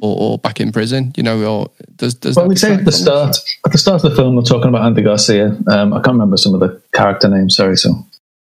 [0.00, 1.12] or, or back in prison.
[1.16, 3.78] You know, or does does Well, we say at the detract from start, at the
[3.78, 5.56] start of the film, they're talking about Andy Garcia.
[5.66, 7.56] Um, I can't remember some of the character names.
[7.56, 7.94] Sorry, so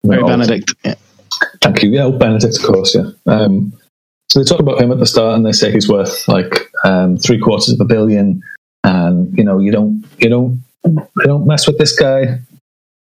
[0.04, 0.74] Terry Benedict.
[0.84, 0.94] Yeah.
[1.60, 1.90] Thank you.
[1.90, 2.94] Yeah, oh, Benedict, of course.
[2.94, 3.10] Yeah.
[3.26, 3.72] Um,
[4.28, 7.16] so they talk about him at the start, and they say he's worth like um,
[7.16, 8.42] three quarters of a billion,
[8.84, 12.40] and you know you don't you don't you don't mess with this guy.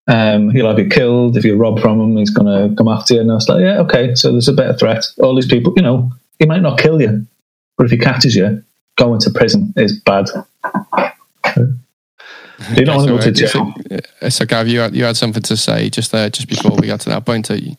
[0.07, 2.17] Um, he'll have you killed if you rob from him.
[2.17, 3.21] He's going to come after you.
[3.21, 4.15] And I was like, yeah, okay.
[4.15, 5.07] So there's a better threat.
[5.19, 7.27] All these people, you know, he might not kill you,
[7.79, 8.63] but if he catches you,
[8.99, 10.27] going to prison is bad.
[12.77, 14.31] You don't want to go to uh, jail.
[14.31, 16.87] So, uh, Gav, you had, you had something to say just there, just before we
[16.87, 17.49] got to that point.
[17.51, 17.77] You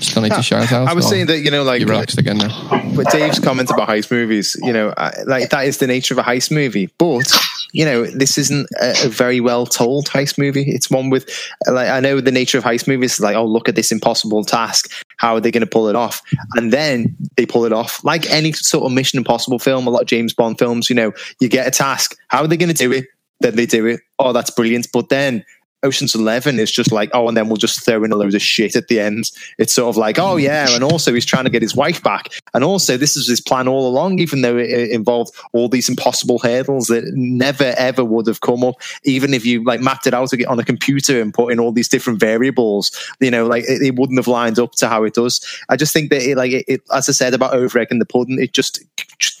[0.00, 0.88] still need to shout out.
[0.88, 2.92] I was saying that you know, like you relaxed again now.
[2.94, 4.94] but Dave's comment about heist movies, you know,
[5.26, 6.90] like that is the nature of a heist movie.
[6.98, 7.30] But
[7.72, 10.64] you know, this isn't a, a very well told heist movie.
[10.70, 11.30] It's one with,
[11.68, 14.44] like, I know the nature of heist movies is like, oh, look at this impossible
[14.44, 14.90] task.
[15.18, 16.22] How are they going to pull it off?
[16.56, 18.02] And then they pull it off.
[18.04, 21.12] Like any sort of Mission Impossible film, a lot of James Bond films, you know,
[21.40, 22.16] you get a task.
[22.28, 23.06] How are they going to do it?
[23.40, 24.00] Then they do it.
[24.18, 24.88] Oh, that's brilliant.
[24.92, 25.44] But then
[25.82, 28.42] Ocean's Eleven is just like, oh, and then we'll just throw in a load of
[28.42, 29.30] shit at the end.
[29.58, 32.28] It's sort of like, oh yeah, and also he's trying to get his wife back,
[32.52, 36.38] and also this is his plan all along, even though it, involved all these impossible
[36.38, 40.32] hurdles that never ever would have come up, even if you like mapped it out
[40.46, 42.90] on a computer and put in all these different variables.
[43.20, 45.40] You know, like it, it wouldn't have lined up to how it does.
[45.68, 48.00] I just think that it, like it, it as I said about over egg and
[48.00, 48.82] the pudding, it just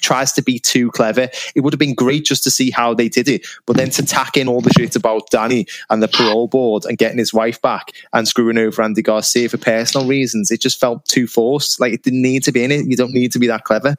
[0.00, 1.28] tries to be too clever.
[1.54, 4.04] It would have been great just to see how they did it, but then to
[4.04, 7.60] tack in all the shit about Danny and the parole board and getting his wife
[7.60, 11.80] back and screwing over Andy Garcia for personal reasons, it just felt too forced.
[11.80, 12.86] Like it didn't need to be in it.
[12.86, 13.96] You don't need to be that clever.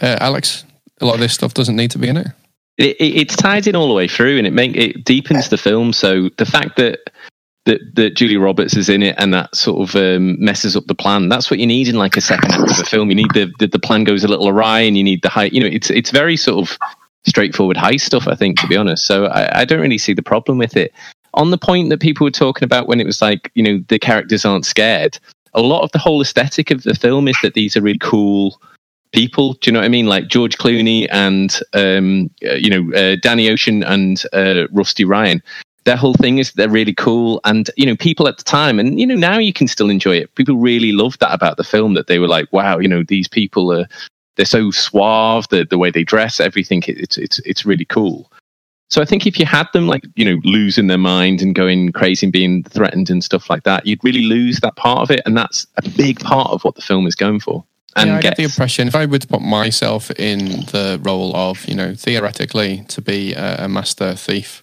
[0.00, 0.64] Uh, Alex,
[1.00, 2.28] a lot of this stuff doesn't need to be in it.
[2.78, 5.58] it, it, it's tied in all the way through and it make it deepens the
[5.58, 7.10] film so the fact that
[7.66, 10.94] that, that Julie Roberts is in it and that sort of um, messes up the
[10.94, 13.32] plan that's what you need in like a second act of a film you need
[13.34, 15.66] the, the the plan goes a little awry and you need the high you know
[15.66, 16.78] it's it's very sort of
[17.26, 20.22] straightforward high stuff I think to be honest so I, I don't really see the
[20.22, 20.92] problem with it
[21.34, 23.98] on the point that people were talking about when it was like you know the
[23.98, 25.18] characters aren't scared
[25.54, 28.60] a lot of the whole aesthetic of the film is that these are really cool
[29.12, 29.54] people.
[29.54, 30.06] Do you know what I mean?
[30.06, 35.42] Like George Clooney and um, uh, you know uh, Danny Ocean and uh, Rusty Ryan.
[35.86, 39.00] Their whole thing is they're really cool, and you know people at the time, and
[39.00, 40.34] you know now you can still enjoy it.
[40.34, 43.28] People really loved that about the film that they were like, wow, you know these
[43.28, 43.86] people are
[44.36, 46.82] they're so suave, the the way they dress, everything.
[46.86, 48.30] It's it's it's really cool.
[48.88, 51.92] So I think if you had them like you know losing their mind and going
[51.92, 55.22] crazy and being threatened and stuff like that, you'd really lose that part of it,
[55.24, 57.64] and that's a big part of what the film is going for.
[57.96, 61.34] And yeah, I get the impression if I were to put myself in the role
[61.34, 64.62] of, you know, theoretically to be a, a master thief,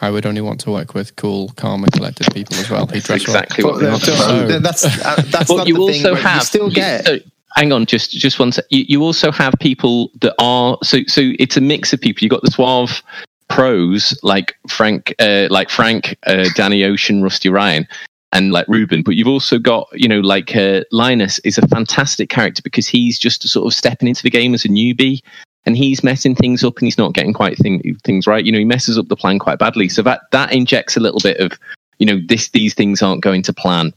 [0.00, 2.86] I would only want to work with cool, calm, and collected people as well.
[2.86, 3.36] who That's dress well.
[3.36, 4.02] exactly what But, we uh, want.
[4.02, 6.06] So- that's uh, that's But you the thing.
[6.06, 7.06] also have you still get.
[7.06, 7.18] so-
[7.54, 8.64] hang on, just just one sec.
[8.70, 11.22] You, you also have people that are so so.
[11.38, 12.24] It's a mix of people.
[12.24, 13.02] You have got the suave
[13.48, 17.86] pros like Frank, uh, like Frank, uh, Danny Ocean, Rusty Ryan,
[18.32, 19.02] and like Reuben.
[19.02, 23.18] But you've also got you know like uh, Linus is a fantastic character because he's
[23.18, 25.22] just sort of stepping into the game as a newbie.
[25.66, 28.44] And he's messing things up, and he's not getting quite thing, things right.
[28.44, 29.88] You know, he messes up the plan quite badly.
[29.88, 31.58] So that that injects a little bit of,
[31.98, 33.92] you know, this these things aren't going to plan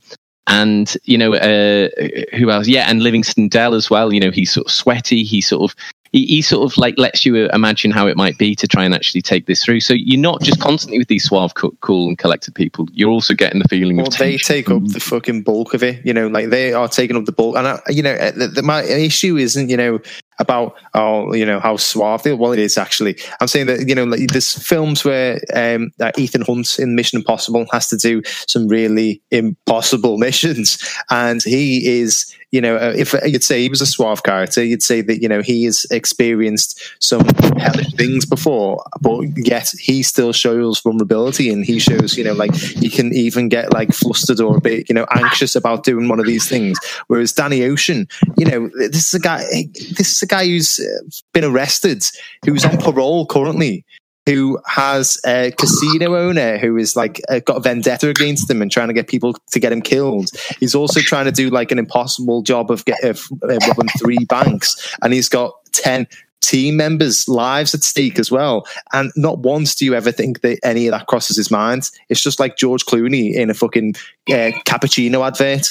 [0.49, 1.89] and you know uh,
[2.35, 2.67] who else?
[2.67, 4.11] Yeah, and Livingston Dell as well.
[4.11, 5.23] You know, he's sort of sweaty.
[5.23, 5.77] He sort of
[6.11, 8.93] he, he sort of like lets you imagine how it might be to try and
[8.93, 9.81] actually take this through.
[9.81, 12.87] So you're not just constantly with these suave, co- cool, and collected people.
[12.91, 16.05] You're also getting the feeling Well, of they take up the fucking bulk of it.
[16.05, 17.55] You know, like they are taking up the bulk.
[17.55, 19.99] And I, you know, uh, the, the, my issue isn't you know
[20.39, 22.33] about oh you know how suave they.
[22.33, 23.17] Well, it is actually.
[23.39, 27.19] I'm saying that you know like there's films where um, uh, Ethan Hunt in Mission
[27.19, 30.77] Impossible has to do some really impossible missions,
[31.09, 32.35] and he is.
[32.51, 35.29] You know, uh, if you'd say he was a suave character, you'd say that you
[35.29, 37.25] know he has experienced some
[37.57, 42.55] hellish things before, but yet he still shows vulnerability, and he shows you know like
[42.55, 46.19] he can even get like flustered or a bit you know anxious about doing one
[46.19, 46.77] of these things.
[47.07, 48.07] Whereas Danny Ocean,
[48.37, 49.43] you know, this is a guy.
[49.73, 52.03] This is a guy who's uh, been arrested,
[52.45, 53.85] who's on parole currently.
[54.29, 58.71] Who has a casino owner who is like uh, got a vendetta against him and
[58.71, 60.29] trying to get people to get him killed.
[60.59, 64.23] He's also trying to do like an impossible job of get, of, uh, robbing three
[64.25, 66.07] banks, and he's got ten
[66.41, 68.67] team members' lives at stake as well.
[68.93, 71.89] And not once do you ever think that any of that crosses his mind.
[72.09, 73.95] It's just like George Clooney in a fucking
[74.29, 75.67] uh, cappuccino advert.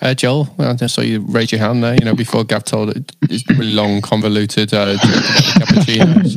[0.00, 1.94] Uh, Joel, well, I saw you raise your hand there.
[1.94, 6.36] You know, before Gav told it, it's really long, convoluted uh, joke about cappuccinos.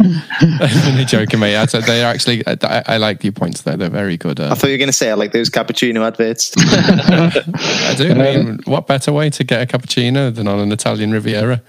[0.62, 1.58] I'm only joking, mate.
[1.58, 2.44] I said they're actually.
[2.48, 3.76] I, I like your points there.
[3.76, 4.40] They're very good.
[4.40, 6.54] I Uh, thought you were going to say I like those cappuccino adverts.
[6.58, 8.12] I do.
[8.12, 11.62] I mean, what better way to get a cappuccino than on an Italian Riviera?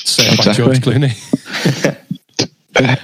[0.00, 0.64] Say about Exactly.
[0.64, 1.96] George Clooney.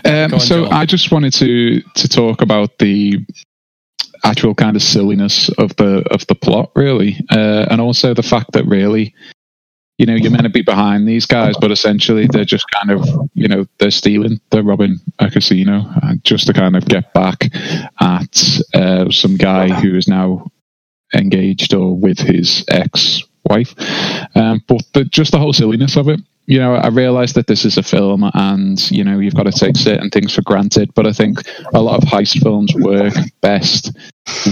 [0.04, 0.72] Um, on, so Joel.
[0.72, 3.18] I just wanted to to talk about the
[4.24, 8.52] actual kind of silliness of the of the plot, really, uh, and also the fact
[8.52, 9.14] that really,
[9.98, 13.30] you know, you're meant to be behind these guys, but essentially they're just kind of,
[13.34, 17.44] you know, they're stealing, they're robbing a casino uh, just to kind of get back
[18.00, 20.46] at uh, some guy who is now
[21.14, 23.74] engaged or with his ex wife.
[24.34, 26.20] Um, but the, just the whole silliness of it.
[26.46, 29.52] You know, I realize that this is a film and, you know, you've got to
[29.52, 30.94] take certain things for granted.
[30.94, 31.40] But I think
[31.74, 33.96] a lot of heist films work best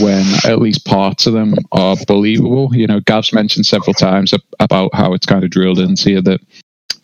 [0.01, 2.75] when at least parts of them are believable.
[2.75, 6.41] You know, Gav's mentioned several times about how it's kind of drilled into you that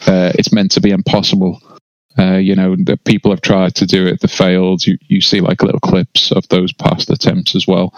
[0.06, 1.62] uh, it's meant to be impossible.
[2.18, 4.84] Uh, you know, that people have tried to do it, they failed.
[4.84, 7.94] You, you see like little clips of those past attempts as well.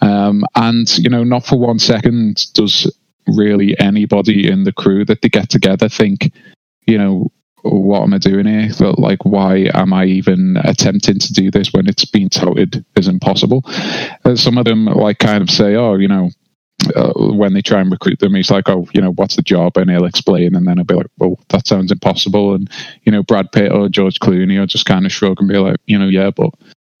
[0.00, 2.92] Um, and, you know, not for one second does
[3.26, 6.32] really anybody in the crew that they get together think,
[6.86, 7.30] you know,
[7.62, 8.70] what am I doing here?
[8.78, 13.06] But, Like, why am I even attempting to do this when it's been touted as
[13.06, 13.64] impossible?
[14.24, 16.30] Uh, some of them, like, kind of say, oh, you know,
[16.96, 19.76] uh, when they try and recruit them, he's like, "Oh, you know, what's the job?"
[19.76, 22.68] And he'll explain, and then I'll be like, "Well, that sounds impossible." And
[23.04, 25.76] you know, Brad Pitt or George Clooney will just kind of shrug and be like,
[25.86, 26.50] "You know, yeah, but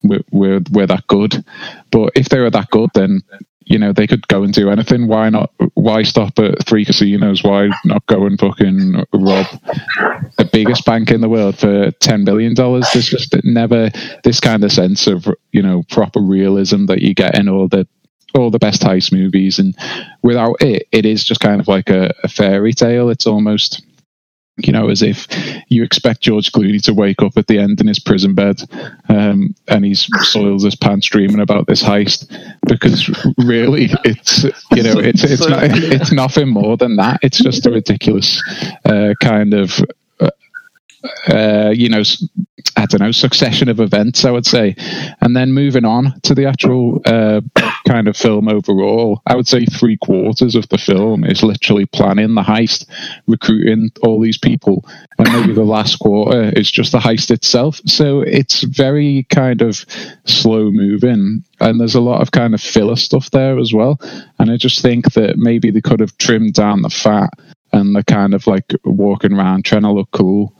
[0.02, 1.44] we're we're, we're that good."
[1.90, 3.22] But if they were that good, then
[3.66, 5.06] you know they could go and do anything.
[5.06, 5.52] Why not?
[5.74, 7.42] Why stop at three casinos?
[7.42, 9.46] Why not go and fucking rob
[10.38, 12.88] the biggest bank in the world for ten billion dollars?
[12.92, 13.90] There's just never
[14.24, 17.86] this kind of sense of you know proper realism that you get in all the
[18.34, 19.76] all the best heist movies, and
[20.22, 23.10] without it, it is just kind of like a, a fairy tale.
[23.10, 23.84] It's almost
[24.66, 25.26] you know, as if
[25.68, 28.62] you expect George Clooney to wake up at the end in his prison bed
[29.08, 32.28] um, and he's soiled his pants dreaming about this heist
[32.66, 37.20] because really it's you know it's it's not, it's nothing more than that.
[37.22, 38.42] It's just a ridiculous
[38.84, 39.80] uh, kind of
[41.28, 42.02] uh, you know
[42.76, 44.74] I don't know succession of events I would say,
[45.20, 47.40] and then moving on to the actual uh,
[47.86, 52.34] kind of film overall, I would say three quarters of the film is literally planning
[52.34, 52.86] the heist,
[53.26, 54.84] recruiting all these people,
[55.18, 57.80] and maybe the last quarter is just the heist itself.
[57.86, 59.84] So it's very kind of
[60.24, 63.98] slow moving, and there's a lot of kind of filler stuff there as well.
[64.38, 67.30] And I just think that maybe they could have trimmed down the fat
[67.72, 70.54] and the kind of like walking around trying to look cool.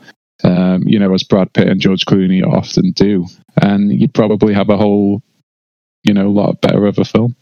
[0.45, 3.27] Um, you know, as Brad Pitt and George Clooney often do,
[3.61, 5.23] and you'd probably have a whole,
[6.03, 7.37] you know, lot better of a film.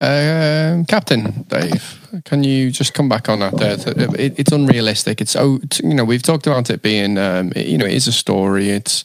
[0.00, 3.56] Um, Captain Dave, can you just come back on that?
[3.56, 3.76] There,
[4.18, 5.20] it, it's unrealistic.
[5.20, 8.08] It's oh, it's- you know, we've talked about it being, um, you know, it is
[8.08, 8.70] a story.
[8.70, 9.04] It's,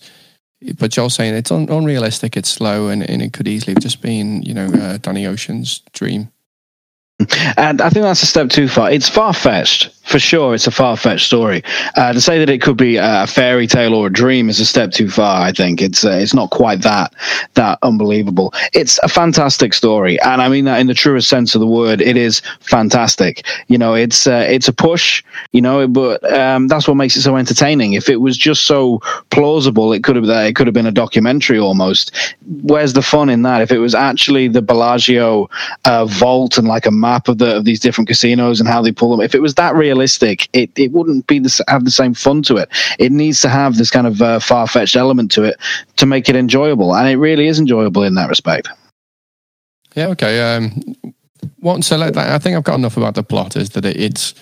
[0.79, 2.35] but Joel's saying it's un, unrealistic.
[2.35, 5.81] It's slow, and, and it could easily have just been, you know, uh, Danny Ocean's
[5.93, 6.31] dream.
[7.57, 8.91] And I think that's a step too far.
[8.91, 10.55] It's far fetched, for sure.
[10.55, 11.63] It's a far fetched story.
[11.95, 14.65] Uh, to say that it could be a fairy tale or a dream is a
[14.65, 15.41] step too far.
[15.41, 17.13] I think it's uh, it's not quite that
[17.55, 18.53] that unbelievable.
[18.73, 22.01] It's a fantastic story, and I mean that in the truest sense of the word.
[22.01, 23.45] It is fantastic.
[23.67, 25.23] You know, it's uh, it's a push.
[25.51, 27.93] You know, but um, that's what makes it so entertaining.
[27.93, 31.59] If it was just so plausible, it could have it could have been a documentary
[31.59, 32.35] almost.
[32.63, 33.61] Where's the fun in that?
[33.61, 35.49] If it was actually the Bellagio
[35.85, 38.91] uh, vault and like a map of the of these different casinos and how they
[38.91, 42.13] pull them, if it was that realistic, it, it wouldn't be the, have the same
[42.13, 42.69] fun to it.
[42.99, 45.57] It needs to have this kind of uh, far fetched element to it
[45.95, 48.69] to make it enjoyable, and it really is enjoyable in that respect.
[49.95, 50.07] Yeah.
[50.09, 50.55] Okay.
[50.55, 50.95] Um,
[51.59, 53.55] one, so like, I think I've got enough about the plot.
[53.55, 54.35] Is that it, it's,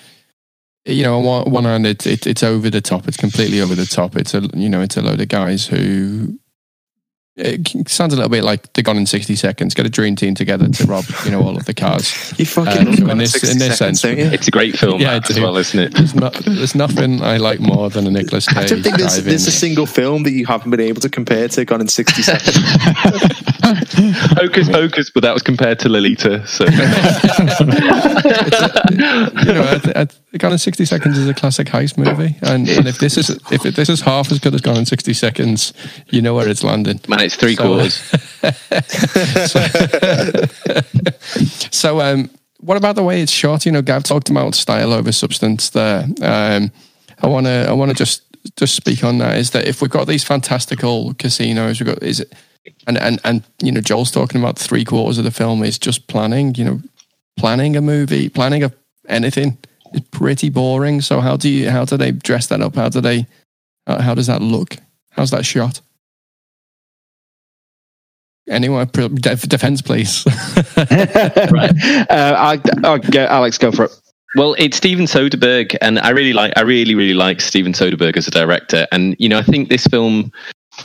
[0.86, 3.08] you know, on one, hand, it's it, it's over the top.
[3.08, 4.18] It's completely over the top.
[4.18, 6.38] It's a you know, it's a load of guys who.
[7.38, 9.74] It sounds a little bit like the Gone in sixty seconds.
[9.74, 12.14] Get a dream team together to rob, you know, all of the cars.
[12.40, 14.26] You fucking um, love so in this- 60 in this seconds, sense- you?
[14.28, 15.94] It's a great film Yeah, as well, isn't it?
[15.94, 19.22] There's, not, there's nothing I like more than a Nicolas Cage I don't think there's,
[19.24, 22.22] there's a single film that you haven't been able to compare to Gone in 60
[22.22, 22.56] Seconds.
[24.38, 26.46] Hocus Pocus, but that was compared to Lolita.
[26.48, 26.72] So you
[29.54, 32.68] know, I, th- I, th- Gone in sixty seconds is a classic heist movie, and,
[32.68, 35.14] and if this is if it, this is half as good as Gone in sixty
[35.14, 35.72] seconds,
[36.10, 37.00] you know where it's landing.
[37.08, 38.02] man, it's three So- quarters.
[41.72, 43.66] So, um, what about the way it's shot?
[43.66, 46.06] You know, Gav talked about style over substance there.
[46.22, 46.72] Um,
[47.22, 48.22] I want to, I want to just
[48.56, 49.38] just speak on that.
[49.38, 52.34] Is that if we've got these fantastical casinos, we've got is it,
[52.88, 56.08] and and and you know, Joel's talking about three quarters of the film is just
[56.08, 56.56] planning.
[56.56, 56.82] You know,
[57.38, 58.72] planning a movie, planning a
[59.08, 59.58] anything
[59.94, 61.02] is pretty boring.
[61.02, 62.76] So how do you, how do they dress that up?
[62.76, 63.28] How do they,
[63.88, 64.78] how does that look?
[65.12, 65.82] How's that shot?
[68.48, 70.26] Anyone, def- defense, please.
[70.78, 70.86] uh,
[72.10, 74.02] I, I'll go, Alex, go for it.
[74.36, 76.54] Well, it's Steven Soderbergh, and I really like.
[76.58, 78.86] I really, really like Steven Soderbergh as a director.
[78.92, 80.32] And you know, I think this film,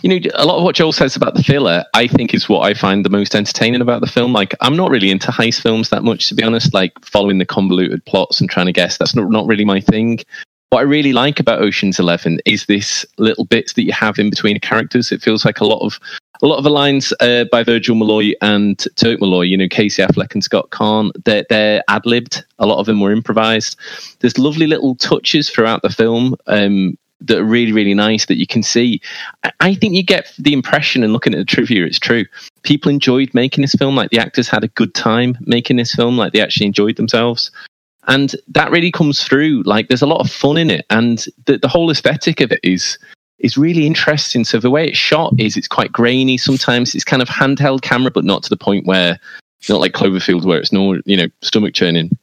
[0.02, 2.60] you know, a lot of what Joel says about the filler, I think is what
[2.60, 4.32] I find the most entertaining about the film.
[4.32, 6.72] Like, I'm not really into heist films that much, to be honest.
[6.72, 8.96] Like following the convoluted plots and trying to guess.
[8.96, 10.20] That's not not really my thing.
[10.70, 14.30] What I really like about Ocean's Eleven is this little bits that you have in
[14.30, 15.10] between the characters.
[15.10, 15.98] It feels like a lot of
[16.42, 20.02] a lot of the lines uh, by Virgil Malloy and Turk Malloy, you know, Casey
[20.02, 22.44] Affleck and Scott Caan, they're, they're ad libbed.
[22.58, 23.76] A lot of them were improvised.
[24.20, 28.46] There's lovely little touches throughout the film um, that are really, really nice that you
[28.46, 29.00] can see.
[29.44, 32.24] I, I think you get the impression, and looking at the trivia, it's true.
[32.62, 33.96] People enjoyed making this film.
[33.96, 36.16] Like the actors had a good time making this film.
[36.16, 37.50] Like they actually enjoyed themselves.
[38.06, 39.62] And that really comes through.
[39.64, 42.60] Like there's a lot of fun in it, and the, the whole aesthetic of it
[42.62, 42.98] is
[43.40, 44.44] is really interesting.
[44.44, 46.38] So the way it's shot is it's quite grainy.
[46.38, 49.18] Sometimes it's kind of handheld camera, but not to the point where
[49.68, 52.16] not like Cloverfield where it's no you know stomach churning.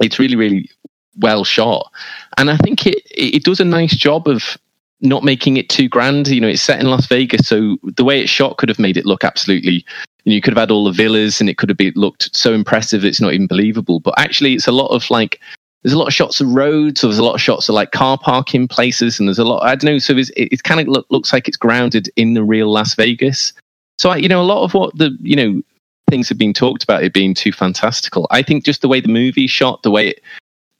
[0.00, 0.70] It's really really
[1.18, 1.90] well shot,
[2.36, 4.58] and I think it it does a nice job of
[5.00, 6.28] not making it too grand.
[6.28, 8.96] You know, it's set in Las Vegas, so the way it's shot could have made
[8.96, 9.84] it look absolutely.
[10.24, 12.34] You, know, you could have had all the villas, and it could have been looked
[12.36, 14.00] so impressive it's not even believable.
[14.00, 15.40] But actually, it's a lot of like
[15.86, 17.92] there's a lot of shots of roads, so there's a lot of shots of like
[17.92, 19.62] car parking places, and there's a lot.
[19.62, 19.98] I don't know.
[19.98, 23.52] So it, it kind of look, looks like it's grounded in the real Las Vegas.
[23.96, 25.62] So I, you know, a lot of what the you know
[26.10, 28.26] things have been talked about it being too fantastical.
[28.32, 30.20] I think just the way the movie shot, the way it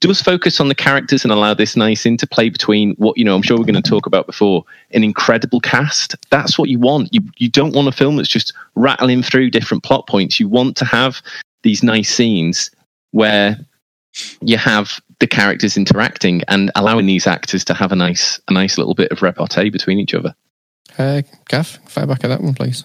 [0.01, 3.33] does focus on the characters and allow this nice interplay between what you know.
[3.33, 6.17] I'm sure we're going to talk about before an incredible cast.
[6.31, 7.13] That's what you want.
[7.13, 10.37] You you don't want a film that's just rattling through different plot points.
[10.37, 11.21] You want to have
[11.63, 12.69] these nice scenes
[13.11, 13.57] where
[14.41, 18.77] you have the characters interacting and allowing these actors to have a nice a nice
[18.77, 20.35] little bit of repartee between each other.
[20.97, 22.83] Uh, Gav, fire back at that one, please.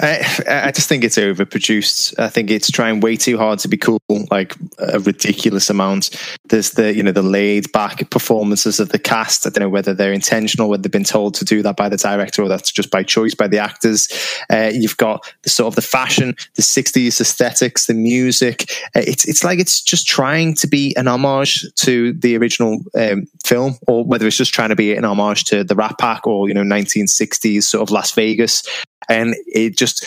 [0.00, 2.18] I, I just think it's overproduced.
[2.18, 6.10] I think it's trying way too hard to be cool, like a ridiculous amount.
[6.48, 9.46] There's the you know the laid back performances of the cast.
[9.46, 11.96] I don't know whether they're intentional, whether they've been told to do that by the
[11.96, 14.08] director, or that's just by choice by the actors.
[14.50, 18.70] Uh, you've got the sort of the fashion, the '60s aesthetics, the music.
[18.94, 23.26] Uh, it's it's like it's just trying to be an homage to the original um,
[23.44, 26.48] film, or whether it's just trying to be an homage to the Rat Pack or
[26.48, 28.62] you know 1960s sort of Las Vegas
[29.08, 30.04] and it just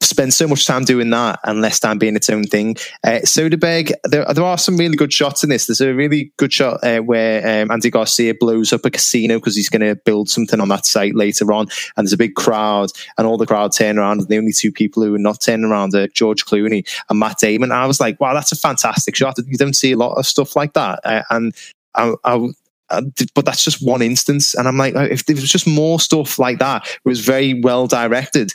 [0.00, 2.76] spends so much time doing that and less time being its own thing.
[3.04, 5.66] Uh, Soderbergh, there, there are some really good shots in this.
[5.66, 9.54] There's a really good shot uh, where um, Andy Garcia blows up a casino because
[9.54, 12.90] he's going to build something on that site later on, and there's a big crowd,
[13.18, 15.66] and all the crowd turn around, and the only two people who are not turning
[15.66, 17.72] around are George Clooney and Matt Damon.
[17.72, 19.38] I was like, wow, that's a fantastic shot.
[19.46, 21.54] You don't see a lot of stuff like that, uh, and
[21.94, 22.48] I, I,
[22.90, 23.02] Uh,
[23.34, 24.54] but that's just one instance.
[24.54, 27.60] And I'm like, uh, if there was just more stuff like that, it was very
[27.60, 28.52] well directed.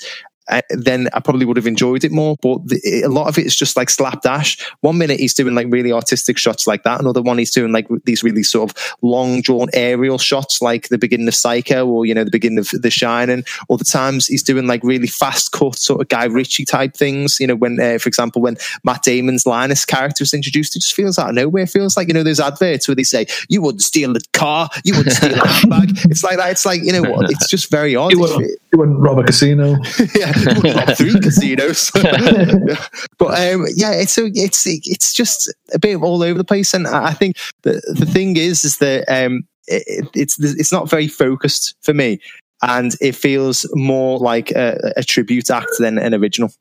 [0.47, 2.37] Uh, then I probably would have enjoyed it more.
[2.41, 4.63] But the, a lot of it is just like slapdash.
[4.81, 6.99] One minute he's doing like really artistic shots like that.
[6.99, 10.97] Another one he's doing like these really sort of long drawn aerial shots, like the
[10.97, 13.43] beginning of Psycho or you know the beginning of The Shining.
[13.69, 17.39] Other times he's doing like really fast cut sort of Guy Ritchie type things.
[17.39, 20.93] You know when, uh, for example, when Matt Damon's Linus character is introduced, it just
[20.93, 21.63] feels out of nowhere.
[21.63, 24.69] It feels like you know those adverts where they say you wouldn't steal a car,
[24.83, 25.89] you wouldn't steal a handbag.
[26.09, 26.51] It's like that.
[26.51, 27.31] It's like you know what?
[27.31, 28.11] It's just very odd.
[28.11, 29.77] You wouldn't, you wouldn't rob a casino.
[30.15, 30.34] yeah
[30.95, 31.91] three casinos.
[33.17, 36.87] but um, yeah, it's a, it's it's just a bit all over the place, and
[36.87, 41.75] I think the the thing is is that um, it, it's it's not very focused
[41.81, 42.19] for me,
[42.61, 46.51] and it feels more like a, a tribute act than an original.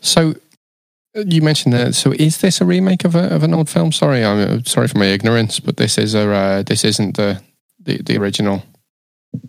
[0.00, 0.34] So
[1.14, 1.94] you mentioned that.
[1.94, 3.92] So, is this a remake of, a, of an old film?
[3.92, 7.40] Sorry, I'm sorry for my ignorance, but this is a uh, this isn't the,
[7.80, 8.62] the, the original.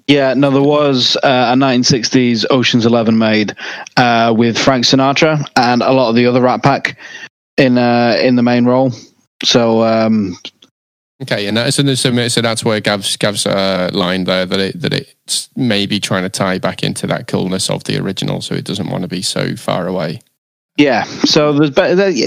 [0.07, 3.55] Yeah, no, there was uh, a 1960s Ocean's Eleven made
[3.97, 6.97] uh, with Frank Sinatra and a lot of the other Rat Pack
[7.57, 8.91] in uh, in the main role.
[9.43, 10.37] So, um,
[11.23, 11.95] okay, and that's, so,
[12.27, 16.29] so that's where Gav's Gav's uh, line there that it that it's maybe trying to
[16.29, 19.55] tie back into that coolness of the original, so it doesn't want to be so
[19.55, 20.21] far away.
[20.77, 21.71] Yeah, so there's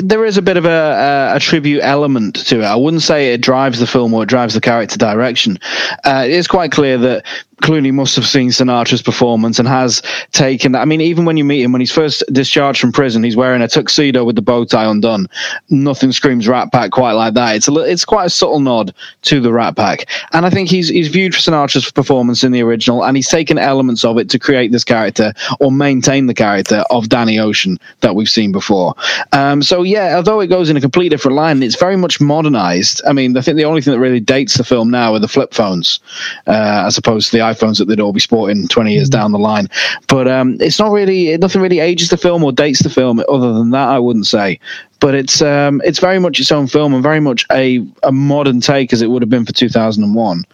[0.03, 2.65] there is a bit of a, a, tribute element to it.
[2.65, 5.59] I wouldn't say it drives the film or it drives the character direction.
[6.03, 7.27] Uh, it is quite clear that
[7.63, 10.03] Clooney must have seen Sinatra's performance and has
[10.33, 10.81] taken that.
[10.81, 13.63] I mean, even when you meet him, when he's first discharged from prison, he's wearing
[13.63, 15.29] a tuxedo with the bow tie undone.
[15.69, 17.57] Nothing screams Rat Pack quite like that.
[17.57, 20.09] It's a, it's quite a subtle nod to the Rat Pack.
[20.33, 24.05] And I think he's, he's viewed Sinatra's performance in the original and he's taken elements
[24.05, 28.29] of it to create this character or maintain the character of Danny Ocean that we've
[28.29, 28.95] seen before.
[29.33, 33.03] Um, so yeah, although it goes in a completely different line, it's very much modernized.
[33.07, 35.29] I mean, I think the only thing that really dates the film now are the
[35.29, 36.01] flip phones,
[36.47, 39.38] uh, as opposed to the iPhones that they'd all be sporting 20 years down the
[39.38, 39.68] line.
[40.09, 43.53] But um, it's not really, nothing really ages the film or dates the film other
[43.53, 44.59] than that, I wouldn't say.
[45.01, 48.61] But it's um, it's very much its own film and very much a, a modern
[48.61, 50.44] take as it would have been for 2001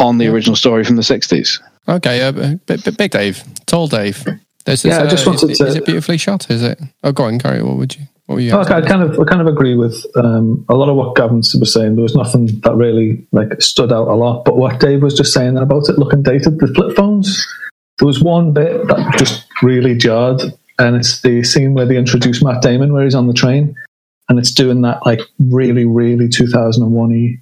[0.00, 1.60] on the original story from the 60s.
[1.88, 2.32] Okay, uh,
[2.66, 4.24] big, big Dave, tall Dave.
[4.64, 6.50] There's this, Yeah, I just uh, wanted is, to- is it beautifully shot?
[6.50, 6.80] Is it?
[7.04, 7.62] Oh, go on, Gary.
[7.62, 8.02] What would you?
[8.32, 8.54] What were you?
[8.54, 11.36] Okay, I kind of I kind of agree with um, a lot of what Gavin
[11.36, 11.96] was saying.
[11.96, 14.46] There was nothing that really like stood out a lot.
[14.46, 17.46] But what Dave was just saying about it looking dated, the flip phones.
[17.98, 20.40] There was one bit that just really jarred,
[20.78, 23.74] and it's the scene where they introduce Matt Damon, where he's on the train,
[24.30, 27.38] and it's doing that like really, really 2001y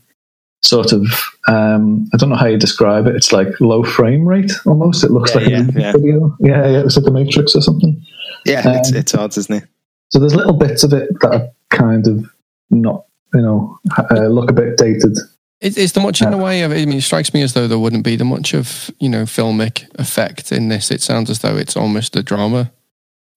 [0.65, 1.03] sort of.
[1.47, 3.15] Um, I don't know how you describe it.
[3.15, 5.05] It's like low frame rate almost.
[5.05, 5.93] It looks Yeah, like a yeah, music yeah.
[5.93, 6.37] video.
[6.41, 8.05] Yeah, yeah, it was like the Matrix or something.
[8.45, 9.69] Yeah, it's, Um, it's odd, isn't it?
[10.11, 12.29] So there's little bits of it that are kind of
[12.71, 13.79] not, you know,
[14.11, 15.17] uh, look a bit dated.
[15.61, 16.73] Is, is there much in the way of?
[16.73, 19.25] I mean, it strikes me as though there wouldn't be the much of you know
[19.25, 20.91] filmic effect in this.
[20.91, 22.73] It sounds as though it's almost a drama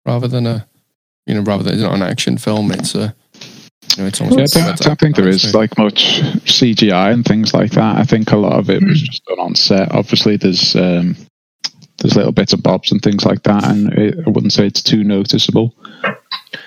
[0.06, 0.66] rather than a
[1.26, 2.72] you know rather than it's not an action film.
[2.72, 3.14] It's a
[3.98, 4.56] you know it's almost.
[4.56, 7.98] Yeah, I don't, I don't think there is like much CGI and things like that.
[7.98, 9.92] I think a lot of it was just done on set.
[9.92, 11.18] Obviously, there's um,
[11.98, 14.82] there's little bits of bobs and things like that, and it, I wouldn't say it's
[14.82, 15.76] too noticeable.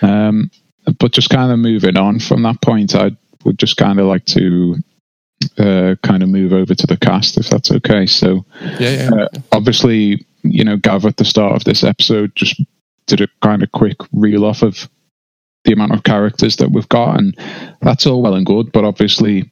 [0.02, 0.50] Um,
[0.98, 3.10] but just kind of moving on from that point, I
[3.44, 4.76] would just kind of like to
[5.58, 8.06] uh, kind of move over to the cast, if that's okay.
[8.06, 8.44] So,
[8.78, 9.10] yeah, yeah.
[9.14, 12.60] uh, obviously, you know, Gav at the start of this episode just
[13.06, 14.88] did a kind of quick reel off of
[15.64, 17.36] the amount of characters that we've got, and
[17.80, 18.72] that's all well and good.
[18.72, 19.50] But obviously,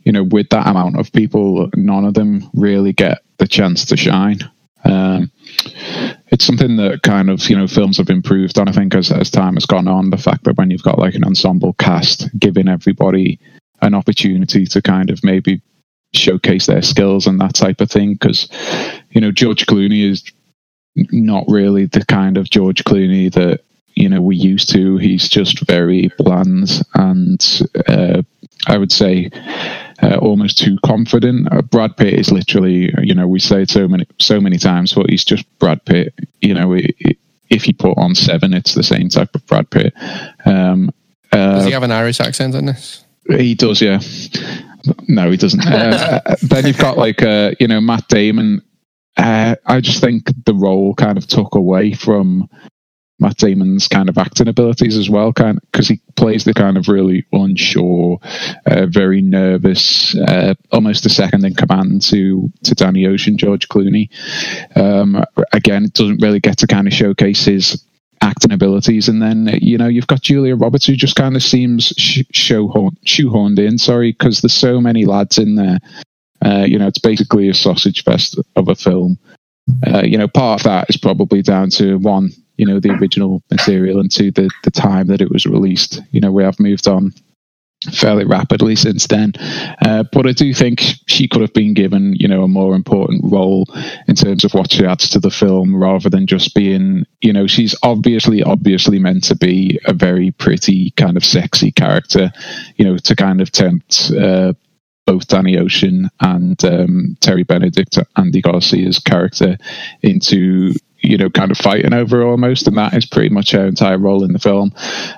[0.00, 3.96] you know, with that amount of people, none of them really get the chance to
[3.96, 4.38] shine.
[4.84, 5.30] Um,
[6.34, 8.68] it's something that kind of you know films have improved on.
[8.68, 11.14] I think as as time has gone on, the fact that when you've got like
[11.14, 13.38] an ensemble cast, giving everybody
[13.82, 15.62] an opportunity to kind of maybe
[16.12, 18.48] showcase their skills and that type of thing, because
[19.10, 20.24] you know George Clooney is
[20.96, 23.60] not really the kind of George Clooney that
[23.94, 24.96] you know we used to.
[24.96, 28.22] He's just very bland and uh,
[28.66, 29.30] I would say
[30.02, 31.52] uh, almost too confident.
[31.52, 34.92] Uh, Brad Pitt is literally, you know, we say it so many so many times,
[34.94, 36.14] but he's just Brad Pitt.
[36.40, 37.16] You know, i i
[37.50, 39.92] if you put on seven, it's the same type of Brad Pitt.
[40.44, 40.90] Um,
[41.30, 43.04] uh, Does he have an Irish accent in this?
[43.28, 44.00] he does, yeah.
[45.08, 45.64] No, he doesn't.
[45.66, 48.62] Uh, then you've got like, uh, you know, Matt Damon.
[49.16, 52.48] Uh, I just think the role kind of took away from
[53.20, 56.88] Matt Damon's kind of acting abilities as well, kind because he plays the kind of
[56.88, 58.18] really unsure,
[58.66, 64.08] uh, very nervous, uh, almost a second in command to to Danny Ocean, George Clooney.
[64.76, 67.84] Um, again, it doesn't really get to kind of showcase his
[68.24, 69.08] acting abilities.
[69.08, 73.58] And then, you know, you've got Julia Roberts, who just kind of seems sh- shoehorned
[73.58, 75.78] in, sorry, because there's so many lads in there.
[76.44, 79.18] Uh, you know, it's basically a sausage fest of a film.
[79.86, 83.42] Uh, you know, part of that is probably down to one, you know, the original
[83.50, 86.00] material and two, the, the time that it was released.
[86.10, 87.12] You know, we have moved on
[87.92, 89.32] fairly rapidly since then.
[89.84, 93.22] Uh, but I do think she could have been given, you know, a more important
[93.24, 93.66] role
[94.08, 97.46] in terms of what she adds to the film rather than just being, you know,
[97.46, 102.32] she's obviously, obviously meant to be a very pretty, kind of sexy character,
[102.76, 104.52] you know, to kind of tempt uh,
[105.06, 109.58] both Danny Ocean and um, Terry Benedict, Andy Garcia's character,
[110.02, 110.72] into
[111.04, 114.24] you know kind of fighting over almost, and that is pretty much her entire role
[114.24, 114.72] in the film.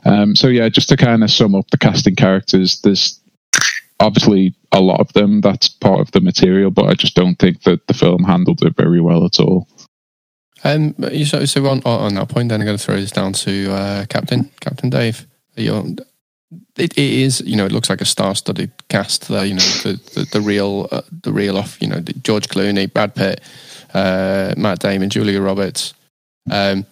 [0.04, 3.20] Um, so yeah, just to kind of sum up the casting characters, there's
[4.00, 5.40] obviously a lot of them.
[5.40, 8.76] That's part of the material, but I just don't think that the film handled it
[8.76, 9.66] very well at all.
[10.64, 13.32] Um, you- so, so on, on that point, then I'm going to throw this down
[13.34, 15.26] to uh, Captain Captain Dave.
[15.56, 15.84] You're,
[16.76, 19.44] it, it is, you know, it looks like a star-studded cast there.
[19.44, 21.80] You know, the the, the real uh, the real off.
[21.80, 23.40] You know, George Clooney, Brad Pitt,
[23.94, 25.94] uh, Matt Damon, Julia Roberts,
[26.50, 26.86] um,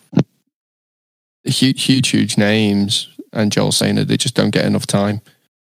[1.45, 3.09] huge, huge, huge names.
[3.33, 5.21] And Joel saying that they just don't get enough time.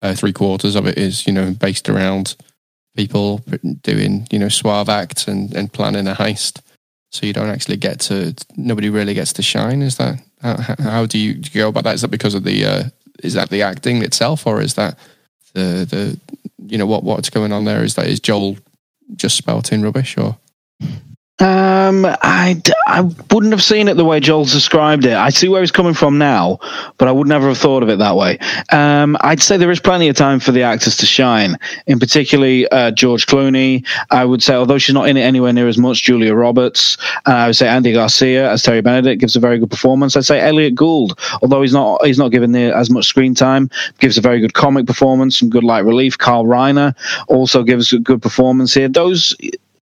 [0.03, 2.37] Uh, three quarters of it is, you know, based around
[2.97, 3.45] people
[3.83, 6.63] doing, you know, suave acts and, and planning a heist
[7.11, 11.07] so you don't actually get to nobody really gets to shine is that how, how
[11.07, 12.85] do, you, go about that is that because of the uh,
[13.23, 14.99] is that the acting itself or is that
[15.55, 16.19] the the
[16.67, 17.85] you know what what's going on there?
[17.85, 18.57] Is that is joel
[19.17, 20.37] just spouting rubbish or
[21.41, 25.15] Um, I, I wouldn't have seen it the way Joel's described it.
[25.15, 26.59] I see where he's coming from now,
[26.99, 28.39] but I would never have thought of it that way.
[28.71, 32.69] Um, I'd say there is plenty of time for the actors to shine, in particularly
[32.69, 33.87] uh, George Clooney.
[34.11, 36.99] I would say, although she's not in it anywhere near as much, Julia Roberts.
[37.27, 40.17] Uh, I would say Andy Garcia as Terry Benedict gives a very good performance.
[40.17, 43.71] I'd say Elliott Gould, although he's not he's not given near as much screen time,
[43.99, 46.19] gives a very good comic performance, some good light relief.
[46.19, 46.95] Carl Reiner
[47.29, 48.89] also gives a good performance here.
[48.89, 49.35] Those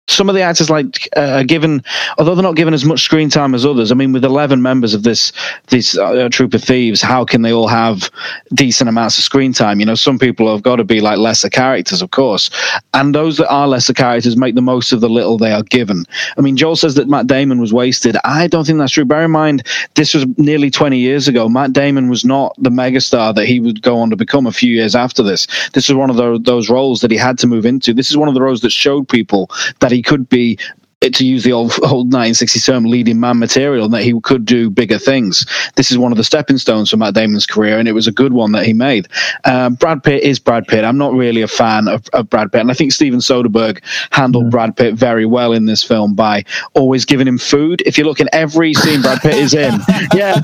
[0.08, 1.84] some of the actors like uh, are given,
[2.18, 3.92] although they're not given as much screen time as others.
[3.92, 5.32] I mean, with eleven members of this
[5.68, 8.10] this uh, troop of thieves, how can they all have
[8.54, 9.80] decent amounts of screen time?
[9.80, 12.50] You know, some people have got to be like lesser characters, of course,
[12.94, 16.06] and those that are lesser characters make the most of the little they are given.
[16.38, 18.18] I mean, Joel says that Matt Damon was wasted.
[18.24, 19.06] I don't think that's true.
[19.06, 21.50] Bear in mind, this was nearly twenty years ago.
[21.50, 24.74] Matt Damon was not the megastar that he would go on to become a few
[24.74, 25.48] years after this.
[25.74, 27.94] This was one of those, those roles that he had to move into.
[27.94, 29.50] This is one of the roles that showed people
[29.80, 30.60] that he could be
[31.02, 34.70] to use the old old 1960s term, leading man material, and that he could do
[34.70, 35.46] bigger things.
[35.76, 38.12] This is one of the stepping stones for Matt Damon's career, and it was a
[38.12, 39.08] good one that he made.
[39.46, 40.84] Um, Brad Pitt is Brad Pitt.
[40.84, 43.80] I'm not really a fan of, of Brad Pitt, and I think Steven Soderbergh
[44.12, 46.44] handled Brad Pitt very well in this film by
[46.74, 47.84] always giving him food.
[47.86, 49.80] If you look in every scene Brad Pitt is in,
[50.16, 50.42] yeah,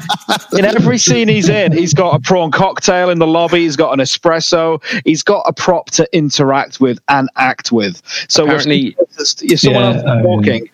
[0.54, 3.92] in every scene he's in, he's got a prawn cocktail in the lobby, he's got
[3.92, 8.02] an espresso, he's got a prop to interact with and act with.
[8.30, 10.04] So Apparently- if someone Yeah, else
[10.50, 10.70] um, walking.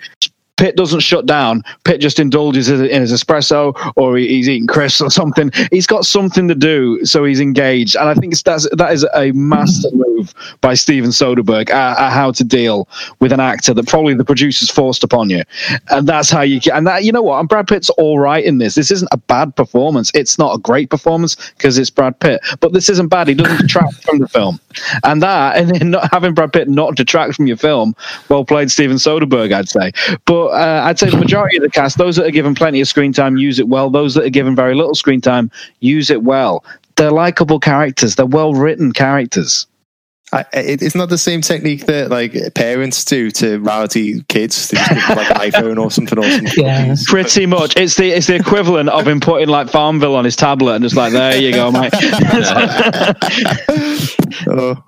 [0.59, 1.63] Pitt doesn't shut down.
[1.85, 5.51] Pitt just indulges in his espresso, or he's eating crisps or something.
[5.71, 7.95] He's got something to do, so he's engaged.
[7.95, 12.31] And I think that's that is a master move by Steven Soderbergh at, at how
[12.33, 12.89] to deal
[13.21, 15.43] with an actor that probably the producers forced upon you.
[15.91, 16.59] And that's how you.
[16.73, 17.39] And that you know what?
[17.39, 18.75] And Brad Pitt's all right in this.
[18.75, 20.11] This isn't a bad performance.
[20.13, 23.29] It's not a great performance because it's Brad Pitt, but this isn't bad.
[23.29, 24.59] He doesn't detract from the film,
[25.05, 27.95] and that and then not having Brad Pitt not detract from your film.
[28.27, 29.93] Well played, Steven Soderbergh, I'd say.
[30.25, 32.87] But uh, I'd say the majority of the cast, those that are given plenty of
[32.87, 33.89] screen time, use it well.
[33.89, 36.63] Those that are given very little screen time, use it well.
[36.95, 38.15] They're likable characters.
[38.15, 39.67] They're well written characters.
[40.31, 44.67] I, it, it's not the same technique that like parents do to rowdy kids.
[44.67, 46.49] They just give like an iPhone or something or something.
[46.63, 46.95] Yeah.
[47.07, 50.75] Pretty much, it's the it's the equivalent of him putting like Farmville on his tablet
[50.75, 51.93] and just like there you go, mate.
[54.47, 54.83] Oh,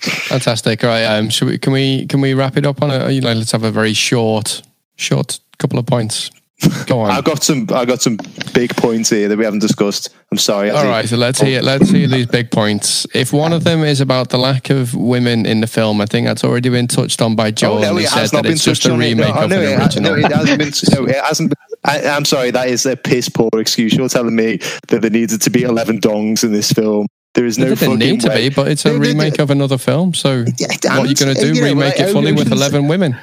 [0.00, 0.82] Fantastic.
[0.82, 1.04] All right.
[1.04, 3.10] Um, should we, can we can we wrap it up on a?
[3.10, 4.62] You know, let's have a very short
[5.00, 6.30] short couple of points.
[6.86, 7.10] Go on.
[7.10, 7.66] I've got some.
[7.72, 8.18] I got some
[8.52, 10.10] big points here that we haven't discussed.
[10.30, 10.70] I'm sorry.
[10.70, 13.06] All right, so let's hear let's hear these big points.
[13.14, 16.26] If one of them is about the lack of women in the film, I think
[16.26, 17.78] that's already been touched on by oh, Joel.
[17.78, 19.76] Oh, no, he it said that it's just a remake no, of no, an it,
[19.76, 20.12] ha- original.
[20.12, 20.72] no, it hasn't been.
[20.98, 21.50] No, it hasn't.
[21.50, 22.50] Been, I, I'm sorry.
[22.50, 23.94] That is a piss poor excuse.
[23.94, 27.06] You're telling me that there needed to be 11 dongs in this film.
[27.34, 28.48] There is no it didn't fucking need to way.
[28.48, 30.12] be, but it's a remake of another film.
[30.12, 30.66] So Yeah,
[30.98, 31.54] what are you going to do?
[31.54, 33.16] You know, remake like, it fully with eleven women?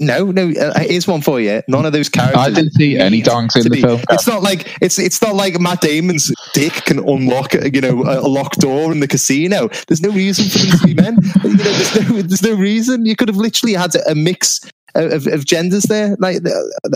[0.00, 0.50] No, no.
[0.50, 1.62] Uh, here's one for you.
[1.68, 2.36] None of those characters.
[2.36, 4.00] I didn't see any dongs in the be- film.
[4.10, 8.18] It's not like it's it's not like Matt Damon's dick can unlock you know a,
[8.18, 9.68] a locked door in the casino.
[9.86, 11.18] There's no reason for them to be men.
[11.44, 13.06] You know, there's no there's no reason.
[13.06, 14.60] You could have literally had a mix
[14.94, 16.16] of, of genders there.
[16.18, 16.38] Like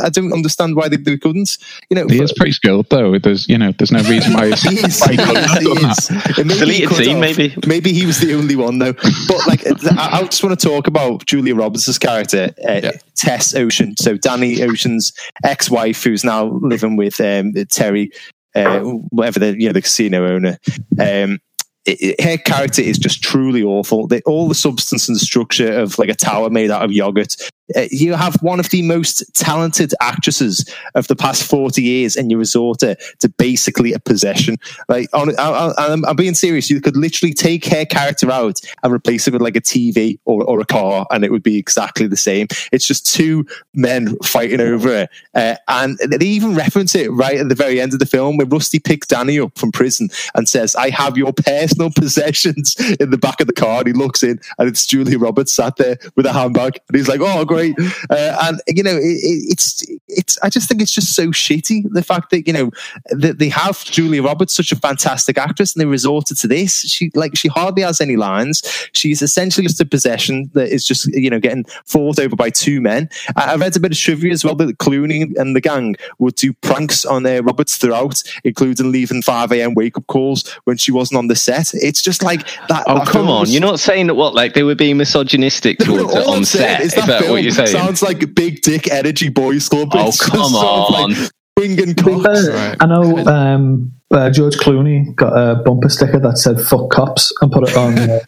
[0.02, 1.58] I don't understand why they, they couldn't.
[1.90, 3.18] You know, He is pretty skilled though.
[3.18, 5.00] There's you know there's no reason why he's he is.
[5.00, 6.26] why He he is, have he done that.
[6.28, 6.38] is.
[6.38, 7.20] And maybe he Deleted could scene, have.
[7.20, 7.54] maybe.
[7.66, 8.92] Maybe he was the only one though.
[8.92, 12.92] But like, I, I just want to talk about Julia Roberts' character, uh, Yeah.
[13.16, 13.94] Tess Ocean.
[13.98, 15.12] So Danny Ocean's
[15.44, 18.10] ex-wife, who's now living with um, Terry,
[18.54, 20.58] uh, whatever the you know the casino owner.
[20.98, 21.38] Um,
[21.84, 24.06] it, it- her character is just truly awful.
[24.06, 27.36] They, all the substance and structure of like a tower made out of yogurt.
[27.76, 32.30] Uh, you have one of the most talented actresses of the past 40 years and
[32.30, 34.56] you resort her to basically a possession.
[34.88, 36.70] Like, on, I, I'm being serious.
[36.70, 40.44] You could literally take her character out and replace it with like a TV or,
[40.44, 42.46] or a car and it would be exactly the same.
[42.72, 47.48] It's just two men fighting over it Uh, and they even reference it right at
[47.48, 50.74] the very end of the film when Rusty picks Danny up from prison and says,
[50.76, 53.78] I have your personal possessions in the back of the car.
[53.78, 56.78] And he looks in and it's Julia Roberts sat there with a handbag.
[56.88, 57.61] And he's like, oh, great.
[58.10, 61.84] Uh, and, you know, it, it, it's, it's, I just think it's just so shitty.
[61.92, 62.70] The fact that, you know,
[63.10, 66.80] that they have Julia Roberts, such a fantastic actress, and they resorted to this.
[66.80, 68.62] She, like, she hardly has any lines.
[68.92, 72.80] She's essentially just a possession that is just, you know, getting fought over by two
[72.80, 73.08] men.
[73.36, 76.34] I, I read a bit of trivia as well that Clooney and the gang would
[76.36, 79.74] do pranks on uh, Roberts throughout, including leaving 5 a.m.
[79.74, 81.72] wake up calls when she wasn't on the set.
[81.74, 82.84] It's just like that.
[82.86, 83.40] Oh that come on!
[83.40, 86.80] was- You're not saying that what like they were being misogynistic towards it on set.
[86.80, 87.68] is that film what you're saying?
[87.68, 89.90] Sounds like big dick energy boys club.
[89.92, 91.10] Oh, It's just come sort of on.
[91.12, 92.48] Like swinging To cocks.
[92.48, 92.76] Right.
[92.80, 97.52] I know um, uh, George Clooney got a bumper sticker that said "fuck cops" and
[97.52, 97.98] put it on.
[97.98, 98.20] Uh,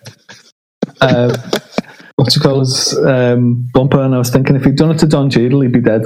[1.01, 1.37] uh,
[2.17, 5.07] what you call his um, bumper, and I was thinking if he'd done it to
[5.07, 6.03] Don Cheadle, he'd be dead.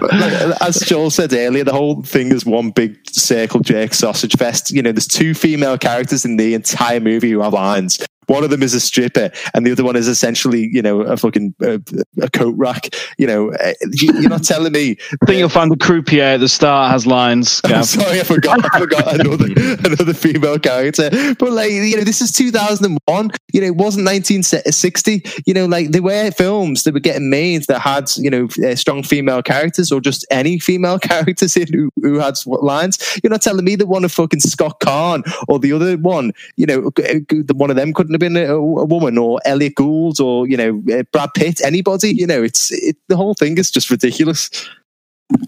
[0.00, 4.36] But like, as Joel said earlier, the whole thing is one big circle jerk sausage
[4.36, 4.70] fest.
[4.70, 8.04] You know, there's two female characters in the entire movie who have lines.
[8.30, 11.16] One of them is a stripper, and the other one is essentially, you know, a
[11.16, 11.78] fucking uh,
[12.22, 12.94] a coat rack.
[13.18, 14.96] You know, uh, you, you're not telling me.
[15.20, 17.60] I think you'll find the croupier at the start has lines.
[17.64, 18.64] I'm sorry, I forgot.
[18.72, 19.46] I forgot another
[19.84, 21.10] another female character.
[21.40, 23.30] But like, you know, this is 2001.
[23.52, 25.24] You know, it wasn't 1960.
[25.44, 28.76] You know, like there were films that were getting made that had, you know, uh,
[28.76, 33.18] strong female characters or just any female characters in who, who had lines.
[33.24, 36.66] You're not telling me that one of fucking Scott Caan or the other one, you
[36.66, 40.20] know, g- g- one of them couldn't have been a, a woman or Elliott Gould
[40.20, 41.60] or you know uh, Brad Pitt.
[41.64, 44.50] Anybody, you know, it's it, the whole thing is just ridiculous.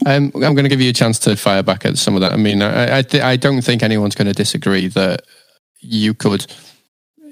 [0.07, 2.33] Um, I'm going to give you a chance to fire back at some of that.
[2.33, 5.23] I mean, I I, th- I don't think anyone's going to disagree that
[5.81, 6.47] you could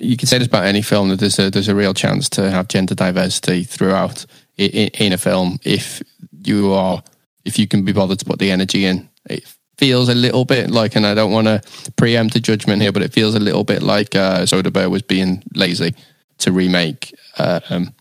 [0.01, 2.51] you could say this about any film that there's a there's a real chance to
[2.51, 4.25] have gender diversity throughout
[4.57, 6.03] in, in a film if
[6.45, 7.03] you are
[7.45, 9.09] if you can be bothered to put the energy in.
[9.29, 9.45] It
[9.81, 11.63] feels a little bit like, and I don't want to
[11.97, 15.43] preempt a judgment here, but it feels a little bit like uh, Soderbergh was being
[15.55, 15.95] lazy
[16.39, 17.95] to remake uh, um,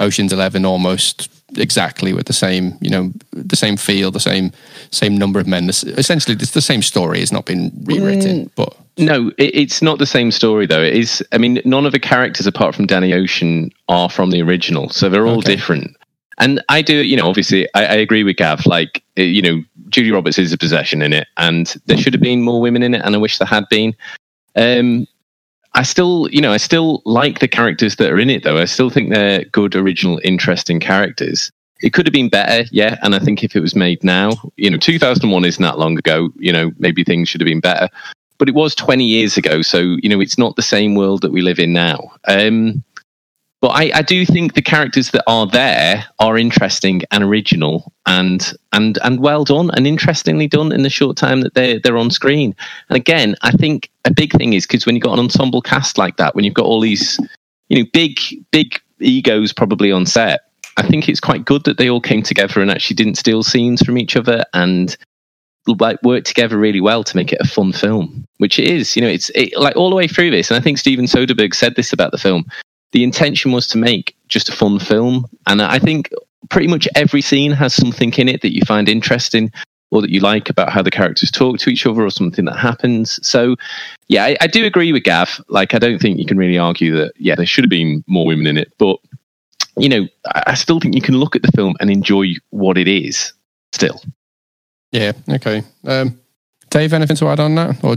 [0.00, 4.50] Ocean's Eleven almost exactly with the same, you know, the same feel, the same
[4.90, 5.66] same number of men.
[5.68, 7.20] This- Essentially, it's the same story.
[7.20, 10.82] It's not been rewritten, but No, it, it's not the same story though.
[10.82, 11.22] It is.
[11.30, 15.08] I mean, none of the characters apart from Danny Ocean are from the original, so
[15.08, 15.54] they're all Okay.
[15.54, 15.94] different.
[16.38, 18.66] And I do, you know, obviously, I, I agree with Gav.
[18.66, 22.22] Like, eh, you know, Judy Roberts is a possession in it, and there should have
[22.22, 23.94] been more women in it, and I wish there had been.
[24.56, 25.06] Um,
[25.74, 28.58] I still, you know, I still like the characters that are in it, though.
[28.58, 31.50] I still think they're good, original, interesting characters.
[31.80, 32.96] It could have been better, yeah.
[33.02, 36.28] And I think if it was made now, you know, 2001 isn't that long ago.
[36.36, 37.88] You know, maybe things should have been better
[38.42, 39.62] but it was 20 years ago.
[39.62, 42.10] So, you know, it's not the same world that we live in now.
[42.26, 42.82] Um,
[43.62, 48.52] but I, I do think the characters that are there are interesting and original and
[48.72, 52.10] and and well done and interestingly done in the short time that they're they're on
[52.10, 52.56] screen.
[52.88, 55.96] And again, I think a big thing is because when you've got an ensemble cast
[55.96, 57.20] like that, when you've got all these,
[57.68, 58.18] you know, big
[58.50, 60.40] big egos probably on set,
[60.76, 63.80] I think it's quite good that they all came together and actually didn't steal scenes
[63.80, 64.96] from each other and
[65.78, 68.96] like work together really well to make it a fun film, which it is.
[68.96, 71.54] You know, it's it, like all the way through this, and I think Steven Soderbergh
[71.54, 72.44] said this about the film.
[72.92, 76.10] The intention was to make just a fun film, and I think
[76.50, 79.50] pretty much every scene has something in it that you find interesting
[79.90, 82.56] or that you like about how the characters talk to each other or something that
[82.56, 83.18] happens.
[83.26, 83.56] So,
[84.08, 85.40] yeah, I, I do agree with Gav.
[85.48, 87.12] Like, I don't think you can really argue that.
[87.18, 88.98] Yeah, there should have been more women in it, but
[89.76, 92.78] you know, I, I still think you can look at the film and enjoy what
[92.78, 93.32] it is.
[93.72, 94.02] Still,
[94.92, 95.62] yeah, okay.
[95.84, 96.18] Um,
[96.68, 97.82] Dave, anything to add on that?
[97.82, 97.96] Or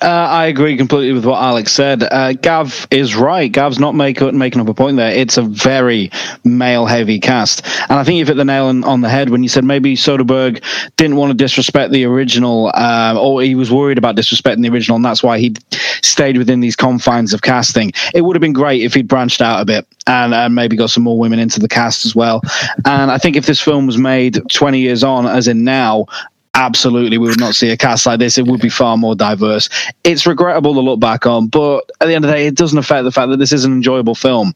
[0.00, 2.02] Uh, I agree completely with what Alex said.
[2.02, 3.52] Uh, Gav is right.
[3.52, 5.10] Gav's not make, making up a point there.
[5.10, 6.10] It's a very
[6.42, 7.66] male heavy cast.
[7.90, 9.94] And I think you've hit the nail on, on the head when you said maybe
[9.94, 10.62] Soderbergh
[10.96, 14.96] didn't want to disrespect the original, uh, or he was worried about disrespecting the original,
[14.96, 15.54] and that's why he
[16.02, 17.92] stayed within these confines of casting.
[18.14, 20.90] It would have been great if he'd branched out a bit and, and maybe got
[20.90, 22.40] some more women into the cast as well.
[22.86, 26.06] And I think if this film was made 20 years on, as in now,
[26.54, 28.38] absolutely we would not see a cast like this.
[28.38, 29.68] It would be far more diverse.
[30.04, 32.78] It's regrettable to look back on, but at the end of the day, it doesn't
[32.78, 34.54] affect the fact that this is an enjoyable film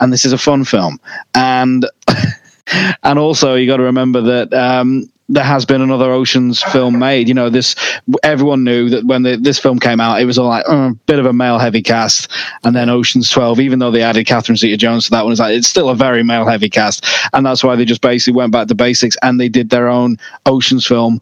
[0.00, 0.98] and this is a fun film.
[1.34, 1.86] And
[3.02, 7.28] and also you got to remember that um, there has been another Ocean's film made.
[7.28, 7.76] You know, this
[8.22, 11.20] everyone knew that when the, this film came out, it was all like uh, bit
[11.20, 12.30] of a male heavy cast,
[12.64, 15.56] and then Ocean's Twelve, even though they added Catherine Zeta-Jones to that one, is like
[15.56, 18.66] it's still a very male heavy cast, and that's why they just basically went back
[18.68, 21.20] to basics and they did their own Ocean's film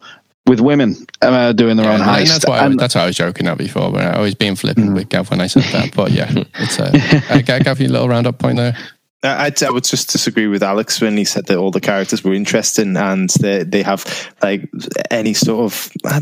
[0.49, 2.27] with women uh, doing their own and heist.
[2.27, 3.91] that's why I, that's what I was joking at before.
[3.91, 5.95] But I was being flippant with Gav when I said that.
[5.95, 6.91] But yeah, it's uh,
[7.29, 8.75] uh, Gav, Gav, your little roundup point there.
[9.23, 12.23] I, I'd- I would just disagree with Alex when he said that all the characters
[12.23, 14.03] were interesting and they, they have
[14.41, 14.69] like
[15.11, 16.21] any sort of I,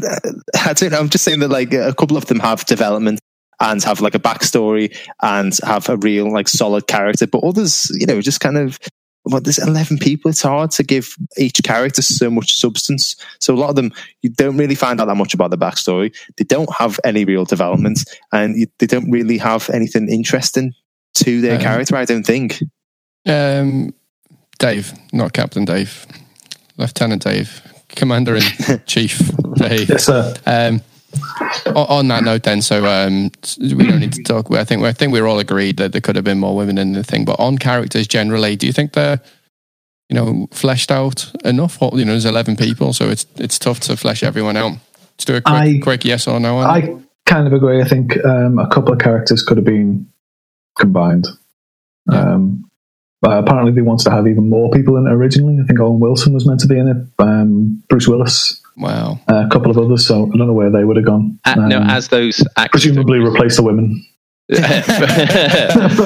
[0.66, 1.00] I don't know.
[1.00, 3.20] I'm just saying that like a couple of them have development
[3.60, 8.06] and have like a backstory and have a real like solid character, but others, you
[8.06, 8.78] know, just kind of.
[9.30, 10.30] Well, there's 11 people.
[10.30, 13.16] It's hard to give each character so much substance.
[13.40, 16.16] So a lot of them, you don't really find out that much about the backstory.
[16.38, 18.00] They don't have any real development,
[18.32, 20.74] and you, they don't really have anything interesting
[21.16, 21.96] to their Um, character.
[21.96, 22.62] I don't think.
[23.26, 23.94] Um,
[24.60, 26.08] Dave, not Captain Dave,
[26.78, 28.42] Lieutenant Dave, Commander in
[28.86, 29.20] Chief
[29.56, 29.90] Dave.
[29.90, 30.34] Yes, sir.
[30.46, 30.82] Um, o-
[31.76, 34.52] on that note, then, so um, we don't need to talk.
[34.52, 36.94] I think I think we're all agreed that there could have been more women in
[36.94, 37.26] the thing.
[37.26, 39.22] But on characters generally, do you think they're
[40.10, 41.78] you know fleshed out enough?
[41.82, 44.74] You know, there's eleven people, so it's it's tough to flesh everyone out.
[45.12, 46.60] Let's do a quick, I- quick yes or no.
[46.60, 47.82] I kind of agree.
[47.82, 50.08] I think um, a couple of characters could have been
[50.80, 51.28] combined.
[52.10, 52.70] Um,
[53.22, 55.60] but apparently, they wanted to have even more people in it originally.
[55.62, 56.98] I think Owen Wilson was meant to be in it.
[57.22, 59.20] Um, Bruce Willis, Wow.
[59.30, 60.06] uh, a couple of others.
[60.08, 61.40] So I don't know where they would have gone.
[61.46, 64.06] Uh, no, Um, as those actors, presumably replace the women.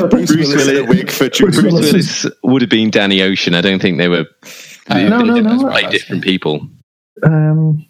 [0.09, 1.91] Bruce, Willis in wig for Bruce Bruce Willis.
[1.91, 3.53] Willis would have been Danny Ocean.
[3.55, 4.25] I don't think they were.
[4.87, 5.69] They, no, they no, no.
[5.69, 6.67] play different people.
[7.23, 7.85] Um,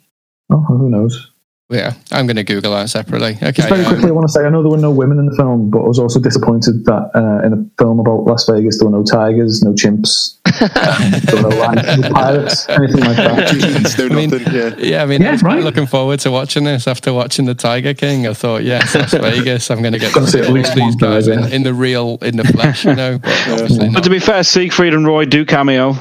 [0.52, 1.32] oh, who knows?
[1.70, 3.36] Yeah, I'm going to Google that separately.
[3.36, 3.70] Just Okay.
[3.70, 5.36] very um, quickly, I want to say I know there were no women in the
[5.38, 8.90] film, but I was also disappointed that uh, in a film about Las Vegas there
[8.90, 13.98] were no tigers, no chimps, there were no lions, no pirates, anything like that.
[14.00, 14.76] No I mean- Yeah.
[14.78, 15.64] Yeah, I mean, Yeah, I was right.
[15.64, 18.28] looking forward to watching this after watching the Tiger King.
[18.28, 19.70] I thought, yes, Las Vegas.
[19.72, 22.38] I'm going to get Gonna see at least these guys in, in the real, in
[22.38, 23.18] the flesh, you know.
[23.24, 25.96] But obviously But to be fair, Siegfried and Roy do cameo,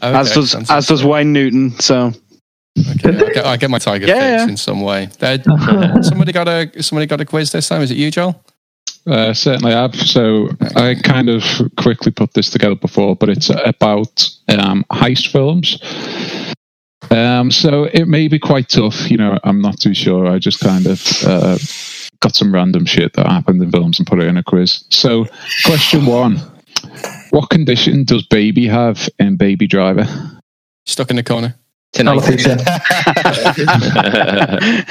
[0.00, 1.70] as does as does Wayne Newton.
[1.80, 2.12] So
[2.78, 4.48] Okay, I get, I get my Tiger Yeah, fix yeah.
[4.48, 5.08] in some way.
[6.02, 7.82] Somebody got a somebody got a quiz this time.
[7.82, 8.42] Is it you, Joel?
[9.06, 9.94] Uh, certainly have.
[9.96, 11.42] So I kind of
[11.76, 15.78] quickly put this together before, but it's about um, heist films.
[17.10, 19.10] Um, so it may be quite tough.
[19.10, 20.28] You know, I'm not too sure.
[20.28, 21.58] I just kind of uh,
[22.20, 24.84] got some random shit that happened in films and put it in a quiz.
[24.88, 25.26] So,
[25.66, 26.40] question one:
[27.30, 30.06] What condition does Baby have in Baby Driver?
[30.86, 31.56] Stuck in the corner.
[31.92, 32.20] Tonight.
[32.20, 32.56] Alopecia.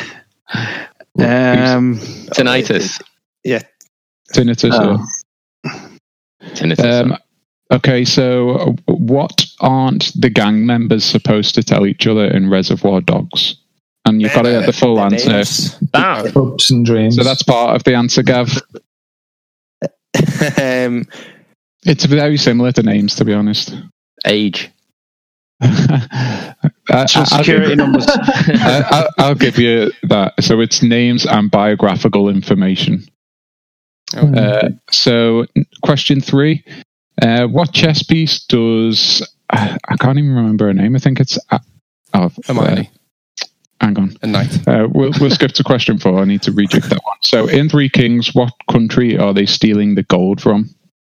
[1.18, 1.98] um,
[2.36, 3.02] Tinnitus.
[4.34, 4.72] Tinnitus.
[4.74, 4.98] Oh.
[5.66, 7.02] or- Tinnitus.
[7.04, 7.18] Um,
[7.72, 13.56] okay, so what aren't the gang members supposed to tell each other in Reservoir Dogs?
[14.06, 15.30] And you've got to get the full Their answer.
[15.30, 15.78] names.
[16.34, 17.16] Hopes and dreams.
[17.16, 18.58] So that's part of the answer, Gav.
[20.58, 21.06] um,
[21.86, 23.76] It's very similar to names, to be honest.
[24.26, 24.72] Age.
[25.62, 28.06] I, security numbers.
[28.10, 30.34] I'll, I'll give you that.
[30.44, 33.06] So it's names and biographical information.
[34.16, 35.46] Oh, Uh, so,
[35.84, 36.64] question three:
[37.22, 40.96] uh, What chess piece does I I can't even remember her name?
[40.96, 41.60] I think it's uh,
[42.14, 42.90] oh, Hermione.
[43.42, 43.46] uh,
[43.82, 44.16] hang on.
[44.22, 44.68] A knight.
[44.68, 46.20] Uh, we'll, we'll skip to question four.
[46.20, 47.18] I need to reject that one.
[47.24, 50.70] So, in Three Kings, what country are they stealing the gold from?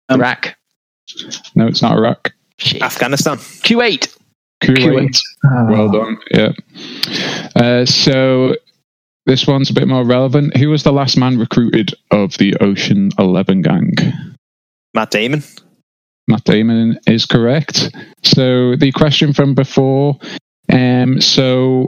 [0.10, 0.56] Um, Iraq.
[1.56, 2.34] No, it's not Iraq.
[2.58, 2.82] Shit.
[2.82, 3.38] Afghanistan.
[3.38, 4.16] Kuwait.
[4.64, 5.18] Kuwait.
[5.46, 5.66] Ah.
[5.70, 6.18] Well done.
[6.32, 6.52] Yeah.
[7.56, 8.56] Uh, so
[9.26, 10.57] this one's a bit more relevant.
[10.57, 13.93] Who was the last man recruited of the Ocean Eleven gang?
[14.93, 15.43] Matt Damon.
[16.28, 17.89] Matt Damon is correct.
[18.24, 20.17] So the question from before.
[20.71, 21.88] Um, so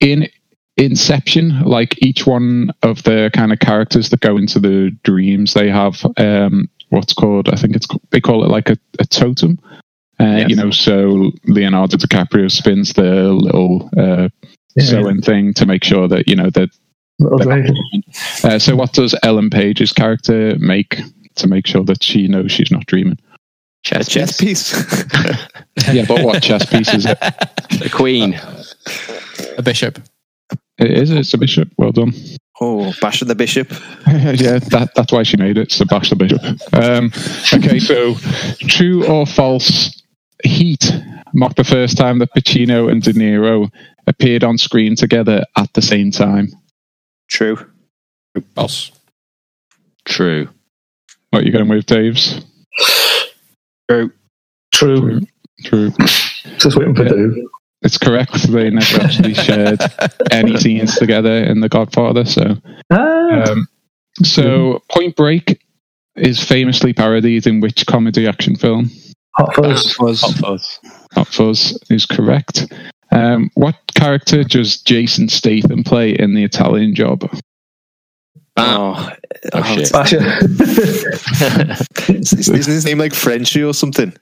[0.00, 0.28] in
[0.76, 5.68] Inception, like each one of the kind of characters that go into the dreams, they
[5.68, 9.58] have um, what's called, I think it's they call it like a, a totem.
[10.18, 10.50] Uh, Yes.
[10.50, 14.28] You know, so Leonardo DiCaprio spins the little uh,
[14.76, 16.70] Yeah, sewing thing to make sure that you know that.
[18.42, 21.00] Uh, so, what does Ellen Page's character make
[21.36, 23.18] to make sure that she knows she's not dreaming?
[23.20, 23.38] A
[23.84, 24.08] Chess.
[24.08, 24.72] chess piece.
[25.92, 27.18] Yeah, but what chess piece is it?
[27.20, 28.38] The Queen.
[29.56, 29.98] A bishop.
[30.78, 31.10] It is.
[31.10, 31.68] It's a bishop.
[31.76, 32.12] Well done.
[32.60, 33.70] oh, bashing the bishop.
[34.06, 35.72] yeah, that, that's why she made it.
[35.72, 36.42] So bash the Bishop.
[36.74, 37.12] Um,
[37.52, 38.14] okay, so
[38.66, 40.02] true or false?
[40.42, 40.90] Heat
[41.34, 43.70] marked the first time that Pacino and De Niro
[44.06, 46.48] appeared on screen together at the same time.
[47.28, 47.58] True.
[48.54, 48.90] False.
[50.04, 50.48] True.
[51.30, 52.40] What are you going with, Dave's?
[53.88, 55.20] True.
[55.64, 55.90] True.
[56.58, 57.10] Just waiting for Yeah.
[57.12, 57.44] Dave.
[57.82, 58.34] It's correct.
[58.50, 59.80] They never actually shared
[60.30, 62.24] any scenes together in The Godfather.
[62.26, 62.56] So,
[62.92, 63.68] Ah, um,
[64.22, 65.60] so Point Break
[66.16, 68.90] is famously parodied in which comedy action film?
[69.36, 69.96] Hot Fuzz.
[69.98, 70.78] was Hot Fuzz.
[71.14, 72.70] Hot Fuzz is correct.
[73.12, 77.28] Um, what character does Jason Statham play in the Italian Job?
[78.56, 79.10] Oh,
[79.54, 80.22] Oh, shit.
[82.10, 84.12] Is- Isn't his name like Frenchy or something?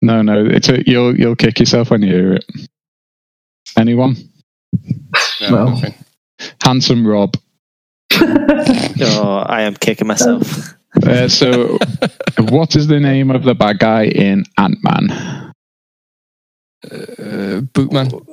[0.00, 2.44] No, no, it's a, you'll you'll kick yourself when you hear it.
[3.76, 4.16] Anyone?
[5.40, 5.70] No, Well.
[5.70, 5.94] nothing.
[6.62, 7.36] Handsome Rob.
[9.04, 10.74] Oh, I am kicking myself.
[11.04, 11.78] Uh, so,
[12.50, 15.51] what is the name of the bad guy in Ant Man?
[16.84, 18.24] Uh, bootman.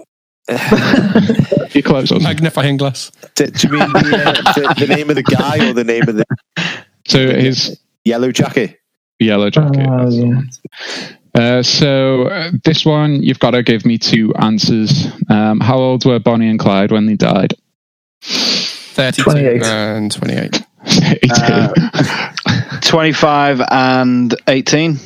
[1.75, 2.23] You close on.
[2.23, 3.11] Magnifying glass.
[3.35, 6.09] do, do you mean the, uh, the, the name of the guy or the name
[6.09, 6.25] of the
[7.07, 8.79] So his yellow jacket?
[9.19, 9.85] yellow jacket.
[9.87, 10.41] Oh, yeah.
[11.35, 15.05] Uh, so uh, this one, you've got to give me two answers.
[15.29, 17.53] Um, how old were Bonnie and Clyde when they died?
[18.23, 19.63] 32 28.
[19.63, 20.63] and 28.
[20.87, 21.29] 18.
[21.31, 22.33] Uh,
[22.81, 24.97] twenty-five and eighteen.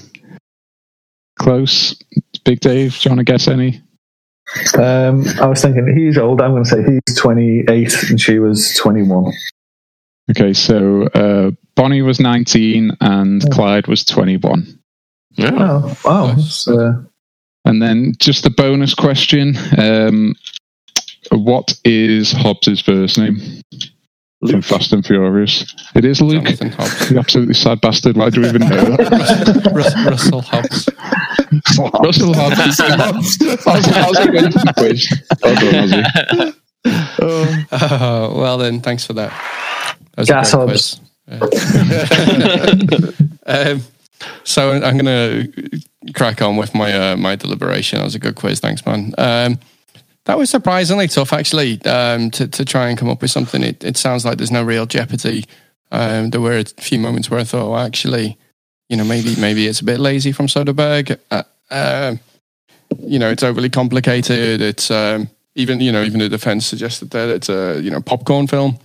[1.38, 2.00] Close.
[2.44, 3.82] Big Dave, do you want to guess any?
[4.78, 6.42] Um, I was thinking he's old.
[6.42, 9.32] I'm going to say he's 28 and she was 21.
[10.32, 14.80] Okay, so uh, Bonnie was 19 and Clyde was 21.
[15.32, 15.52] Yeah.
[15.54, 16.28] Oh, wow.
[16.28, 17.02] That's, uh,
[17.66, 19.56] And then just a bonus question.
[19.78, 20.36] Um,
[21.32, 23.40] what is Hobbs's first name?
[24.52, 25.74] From Fast and Furious.
[25.96, 26.44] It is Luke.
[26.44, 27.12] Jonathan Hobbs.
[27.12, 28.18] Absolutely sad bastard.
[28.18, 29.72] Why do we even know that?
[29.74, 30.90] Rus- Russell Hobbs.
[32.04, 32.80] Russell Hobbs.
[33.64, 35.24] How's, how's it going for the quiz?
[35.42, 36.56] Well done, Ozzy.
[37.22, 39.30] Oh, well then, thanks for that.
[40.16, 41.00] That was Gas a great Hobbs.
[41.00, 41.00] quiz.
[43.46, 43.82] um,
[44.44, 45.82] so I'm going to
[46.14, 48.00] crack on with my uh, my deliberation.
[48.00, 48.60] That was a good quiz.
[48.60, 49.14] Thanks, man.
[49.18, 49.58] Um,
[50.26, 53.64] that was surprisingly tough, actually, um, to to try and come up with something.
[53.64, 55.46] It, it sounds like there's no real jeopardy.
[55.92, 58.38] Um, there were a few moments where I thought, well, actually,
[58.90, 61.20] you know, maybe maybe it's a bit lazy from Soderbergh.
[61.30, 62.20] Uh, um,
[63.00, 64.62] you know, it's overly complicated.
[64.62, 68.48] It's um, even you know even the defense suggested that it's a you know popcorn
[68.48, 68.80] film.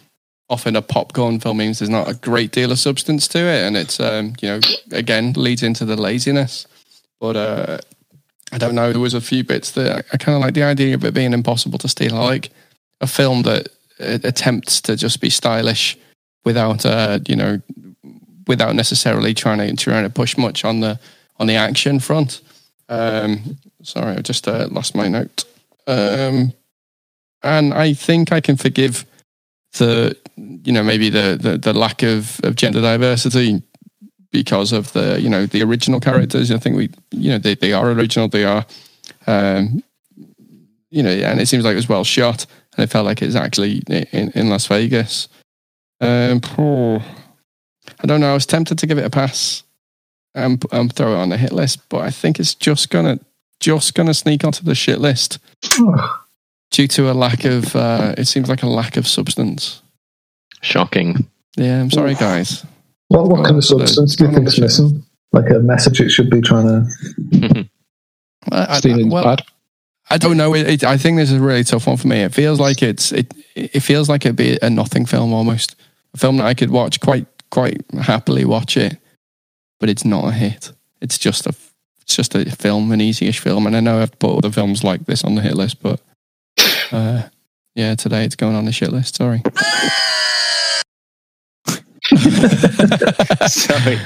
[0.51, 3.76] Often a popcorn film means there's not a great deal of substance to it, and
[3.76, 4.61] it's um, you know
[4.93, 6.66] again leads into the laziness.
[7.20, 7.78] But uh,
[8.53, 8.92] I don't know.
[8.92, 11.32] There was a few bits that I, kind of like the idea of it being
[11.32, 12.16] impossible to steal.
[12.16, 12.51] I like
[13.01, 13.68] a film that
[14.01, 15.99] uh, attempts to just be stylish
[16.44, 17.61] without uh, you know
[18.46, 20.99] without necessarily trying to trying to push much on the
[21.38, 22.40] on the action front.
[22.88, 25.44] Um, sorry, I just uh, lost my note.
[25.86, 26.53] Um,
[27.42, 29.05] and I think I can forgive
[29.78, 33.62] the you know maybe the the, the lack of, of gender diversity
[34.30, 36.50] because of the you know the original characters.
[36.50, 38.28] I think we you know they, they are original.
[38.28, 38.66] They are
[39.26, 39.82] um,
[40.90, 43.26] you know and it seems like it was well shot and it felt like it
[43.26, 45.28] was actually in, in Las Vegas.
[46.00, 47.04] Um, oh,
[48.00, 48.30] I don't know.
[48.30, 49.64] I was tempted to give it a pass
[50.34, 53.18] and, and throw it on the hit list, but I think it's just gonna
[53.60, 55.40] just gonna sneak onto the shit list
[56.70, 57.74] due to a lack of.
[57.74, 59.82] Uh, it seems like a lack of substance.
[60.60, 61.28] Shocking.
[61.56, 62.64] Yeah, I'm sorry, guys.
[63.09, 65.04] What, what kind of substance do you the- think is missing?
[65.32, 67.68] Like a message it should be trying to.
[68.50, 69.42] I, I- Stealing's well, bad.
[70.11, 70.54] I don't know.
[70.54, 72.22] It, it, I think this is a really tough one for me.
[72.22, 73.34] It feels like it's it.
[73.54, 75.76] It feels like it'd be a nothing film almost.
[76.14, 78.96] A film that I could watch quite quite happily watch it,
[79.80, 80.72] but it's not a hit.
[81.02, 81.54] It's just a
[82.00, 83.66] it's just a film, an easy-ish film.
[83.66, 86.00] And I know I've put other films like this on the hit list, but
[86.90, 87.24] uh,
[87.74, 89.16] yeah, today it's going on the shit list.
[89.16, 89.42] Sorry.
[93.48, 93.98] Sorry.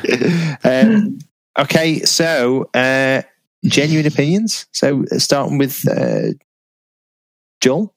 [0.65, 1.19] Um,
[1.59, 3.23] okay, so uh,
[3.65, 4.67] genuine opinions.
[4.73, 6.35] So uh, starting with uh,
[7.61, 7.95] Joel.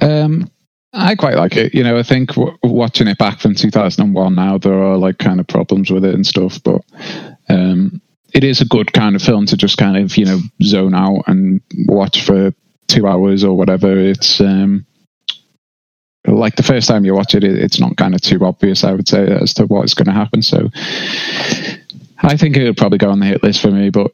[0.00, 0.50] Um,
[0.92, 1.74] I quite like it.
[1.74, 5.38] You know, I think w- watching it back from 2001 now, there are like kind
[5.38, 6.82] of problems with it and stuff, but
[7.48, 8.00] um,
[8.34, 11.24] it is a good kind of film to just kind of, you know, zone out
[11.26, 12.52] and watch for
[12.88, 13.96] two hours or whatever.
[13.96, 14.84] It's um,
[16.26, 18.92] like the first time you watch it, it, it's not kind of too obvious, I
[18.92, 20.42] would say, as to what is going to happen.
[20.42, 20.68] So
[22.18, 24.12] I think it would probably go on the hit list for me, but.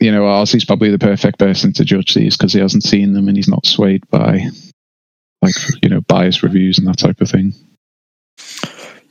[0.00, 3.28] You know, Ozzy's probably the perfect person to judge these because he hasn't seen them
[3.28, 4.48] and he's not swayed by
[5.42, 7.52] like you know biased reviews and that type of thing.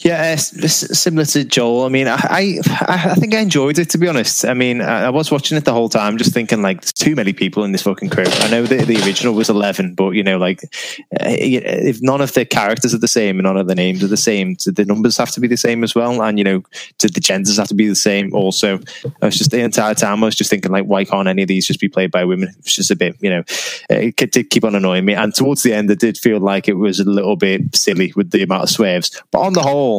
[0.04, 1.86] Yeah, uh, similar to Joel.
[1.86, 4.46] I mean, I, I I think I enjoyed it to be honest.
[4.46, 7.16] I mean, I, I was watching it the whole time, just thinking like, there's too
[7.16, 8.24] many people in this fucking crew.
[8.28, 12.34] I know the the original was eleven, but you know, like, uh, if none of
[12.34, 15.18] the characters are the same and none of the names are the same, the numbers
[15.18, 16.64] have to be the same as well, and you know,
[16.98, 18.80] do the genders have to be the same also.
[19.22, 21.48] I was just the entire time I was just thinking like, why can't any of
[21.48, 22.56] these just be played by women?
[22.58, 23.44] It's just a bit, you know,
[23.92, 25.14] uh, it did keep on annoying me.
[25.14, 28.32] And towards the end, it did feel like it was a little bit silly with
[28.32, 29.22] the amount of swerves.
[29.30, 29.91] But on the whole,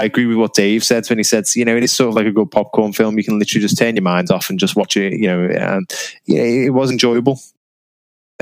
[0.00, 2.14] I agree with what Dave said when he said, you know, it is sort of
[2.14, 3.18] like a good popcorn film.
[3.18, 5.12] You can literally just turn your mind off and just watch it.
[5.12, 5.90] You know, and
[6.26, 7.40] yeah, it was enjoyable.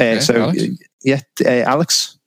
[0.00, 0.62] Uh, Okay, so, Alex?
[1.02, 2.18] yeah, uh, Alex.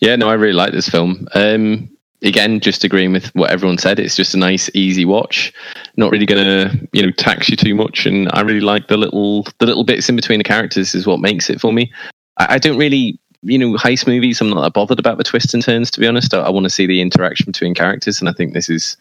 [0.00, 1.28] Yeah, no, I really like this film.
[1.34, 1.88] Um,
[2.22, 3.98] again, just agreeing with what everyone said.
[3.98, 5.52] It's just a nice, easy watch.
[5.96, 8.06] Not really going to, you know, tax you too much.
[8.06, 11.20] And I really like the little, the little bits in between the characters is what
[11.20, 11.92] makes it for me.
[12.38, 14.40] I, I don't really, you know, heist movies.
[14.40, 15.90] I'm not that bothered about the twists and turns.
[15.92, 18.54] To be honest, I, I want to see the interaction between characters, and I think
[18.54, 18.96] this is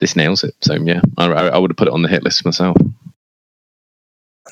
[0.00, 0.54] this nails it.
[0.62, 2.76] So yeah, I, I, would have put it on the hit list myself.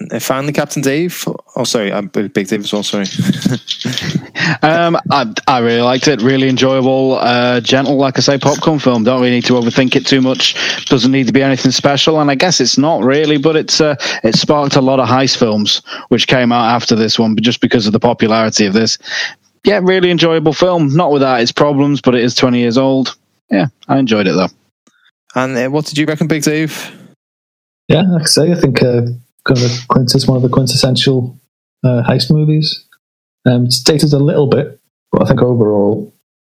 [0.01, 1.25] And uh, finally, Captain Dave.
[1.55, 2.83] Oh, sorry, I'm Big Dave as well.
[2.83, 3.07] Sorry.
[4.63, 6.21] Um, I, I really liked it.
[6.21, 9.05] Really enjoyable, uh, gentle, like I say, popcorn film.
[9.05, 10.87] Don't really need to overthink it too much.
[10.87, 13.39] Doesn't need to be anything special, and I guess it's not really.
[13.39, 17.19] But it's uh, it sparked a lot of heist films, which came out after this
[17.19, 18.99] one, but just because of the popularity of this.
[19.65, 20.89] Yeah, really enjoyable film.
[20.95, 23.17] Not without its problems, but it is twenty years old.
[23.51, 24.49] Yeah, I enjoyed it though.
[25.35, 26.91] and uh, what did you reckon, Big Dave?
[27.89, 29.03] Yeah, like I say, I think uh,
[29.47, 31.39] kind of quintess one of the quintessential
[31.85, 32.85] uh, heist movies.
[33.45, 34.81] Um, it's dated a little bit,
[35.11, 36.15] but I think overall,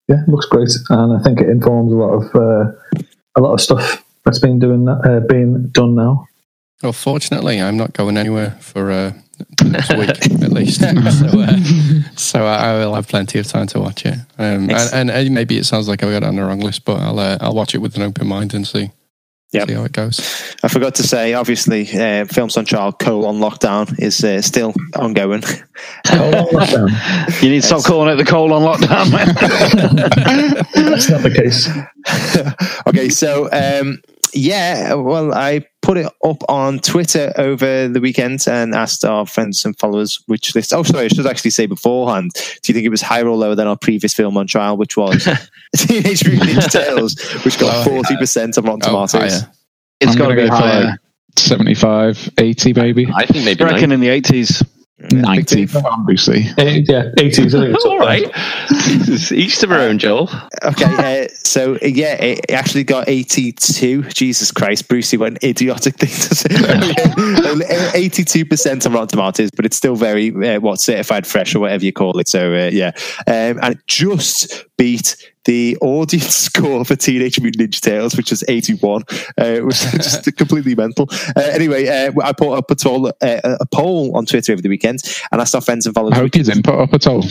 [0.09, 3.03] yeah, it looks great, and I think it informs a lot of uh,
[3.37, 6.27] a lot of stuff that's been doing uh, being done now.
[6.83, 9.13] Well, fortunately, I'm not going anywhere for uh,
[9.65, 10.11] next week
[10.43, 10.81] at least.
[10.81, 11.57] so, uh,
[12.17, 14.15] so I, I will have plenty of time to watch it.
[14.39, 16.85] Um, and, and, and maybe it sounds like I've got it on the wrong list,
[16.85, 18.91] but I'll uh, I'll watch it with an open mind and see.
[19.53, 19.69] Yep.
[19.69, 20.55] See how it goes.
[20.63, 25.43] I forgot to say, obviously, uh, Films on Trial colon lockdown is uh, still ongoing.
[27.43, 29.11] You need to stop calling it the colon lockdown.
[30.75, 31.69] That's not the case.
[32.87, 34.01] okay, so um,
[34.37, 39.65] yeah, well, I put it up on Twitter over the weekend and asked our friends
[39.65, 40.73] and followers which list.
[40.73, 42.31] Oh, sorry, I should actually say beforehand.
[42.35, 44.97] Do you think it was higher or lower than our previous film on trial, which
[44.97, 45.25] was
[45.77, 49.41] Teenage Mutant Ninja Turtles, which got oh, forty percent of Rotten Oh, Tomatoes?
[49.41, 49.53] higher.
[50.01, 50.99] It's I'm got to gonna be go for higher.
[51.37, 53.07] 75, 80 maybe.
[53.15, 53.93] I think maybe I reckon nine.
[53.93, 54.63] in the eighties.
[54.99, 55.83] Yeah, 90, big team.
[55.85, 56.47] obviously.
[56.57, 57.55] Eh, yeah, 80s.
[57.55, 58.23] I think it's All right.
[59.31, 60.31] Each to their own, Joel.
[60.65, 64.05] Okay, uh, so yeah, it it actually got 82.
[64.05, 66.49] Jesus Christ, Brucey, what an idiotic thing to say.
[66.49, 71.93] 82% on Rotten Tomatoes, but it's still very, uh, what, certified fresh or whatever you
[71.93, 72.27] call it.
[72.29, 72.93] So uh, yeah,
[73.27, 78.45] um, and it just beat the audience score for Teenage Mutant Ninja Turtles, which was
[78.47, 79.05] 81.
[79.41, 81.09] Uh, it was just completely mental.
[81.35, 84.69] Uh, anyway, uh, I put up a, poll, uh, a poll on Twitter over the
[84.69, 85.01] weekend
[85.33, 86.15] and asked our friends and followers.
[86.15, 87.25] I hope you didn't put up at all.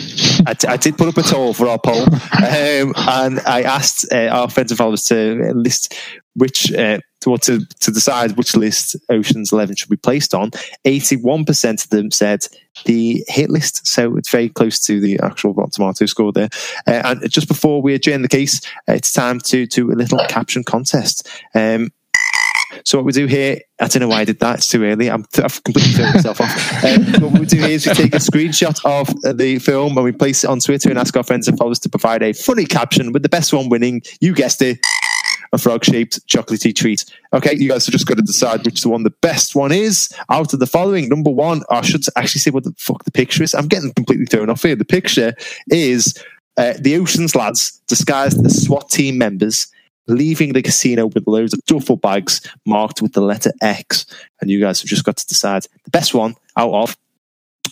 [0.48, 4.12] I, d- I did put up a poll for our poll, um, and I asked
[4.12, 5.94] uh, our friends and followers to list
[6.36, 10.52] which uh, to, to to decide which list Ocean's Eleven should be placed on.
[10.84, 12.46] Eighty-one percent of them said
[12.86, 16.50] the hit list, so it's very close to the actual Rotten Tomato score there.
[16.86, 20.64] Uh, and just before we adjourn the case, it's time to do a little caption
[20.64, 21.28] contest.
[21.56, 21.92] Um,
[22.84, 24.58] so what we do here, I don't know why I did that.
[24.58, 25.10] It's too early.
[25.10, 26.84] I'm, I've completely thrown myself off.
[26.84, 30.12] Um, what we do here is we take a screenshot of the film and we
[30.12, 33.14] place it on Twitter and ask our friends and followers to provide a funny caption
[33.14, 34.02] with the best one winning.
[34.20, 34.80] You guessed it.
[35.56, 37.06] A frog-shaped chocolatey treat.
[37.32, 40.14] Okay, you guys have just got to decide which the one the best one is
[40.30, 41.08] out of the following.
[41.08, 43.54] Number one, I should actually say what the fuck the picture is.
[43.56, 44.76] I'm getting completely thrown off here.
[44.76, 45.34] The picture
[45.70, 46.22] is
[46.58, 49.68] uh, the Oceans lads disguised as SWAT team members
[50.08, 54.06] leaving the casino with loads of duffel bags marked with the letter X.
[54.42, 56.98] And you guys have just got to decide the best one out of.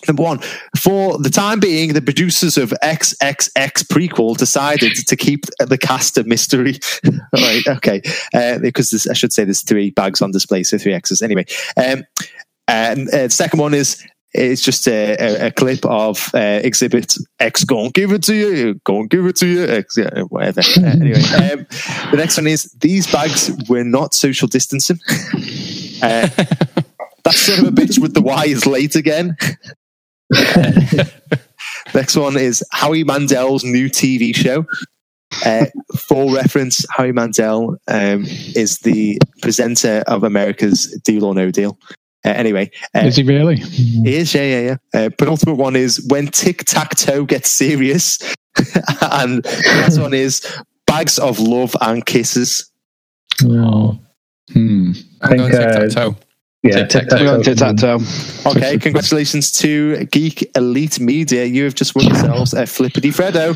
[0.07, 0.39] Number one,
[0.77, 6.23] for the time being, the producers of XXX prequel decided to keep the cast a
[6.23, 6.79] mystery.
[7.33, 8.01] right, okay,
[8.33, 11.21] uh, because this, I should say there's three bags on display, so three X's.
[11.21, 11.45] Anyway,
[11.77, 12.03] um,
[12.67, 17.15] and uh, the second one is it's just a, a, a clip of uh, Exhibit
[17.39, 17.63] X.
[17.63, 18.75] Go and give it to you.
[18.83, 19.65] Go and give it to you.
[19.65, 20.61] X, yeah, whatever.
[20.61, 21.21] Uh, anyway,
[21.51, 21.67] um,
[22.11, 24.99] the next one is these bags were not social distancing.
[26.01, 26.27] Uh,
[27.23, 29.37] that son of a bitch with the Y is late again.
[31.93, 34.65] Next one is Howie Mandel's new TV show.
[35.45, 35.65] Uh,
[35.97, 38.23] for reference, Howie Mandel um,
[38.55, 41.77] is the presenter of America's Deal or No Deal.
[42.25, 43.57] Uh, anyway, uh, Is he really?
[43.57, 44.99] he is, yeah, yeah, yeah.
[45.05, 48.17] Uh, penultimate one is when tic tac toe gets serious,
[49.01, 50.45] and the last one is
[50.87, 52.71] bags of love and kisses.
[53.43, 53.99] Oh,
[54.53, 54.91] Hmm.
[55.21, 56.15] I I'm think, uh, tic-tac-toe.
[56.63, 57.43] Yeah, going tic-tac-toe.
[57.43, 58.49] tic-tac-toe.
[58.51, 61.43] Okay, congratulations to Geek Elite Media.
[61.43, 63.55] You have just won yourselves a Flippity Freddo.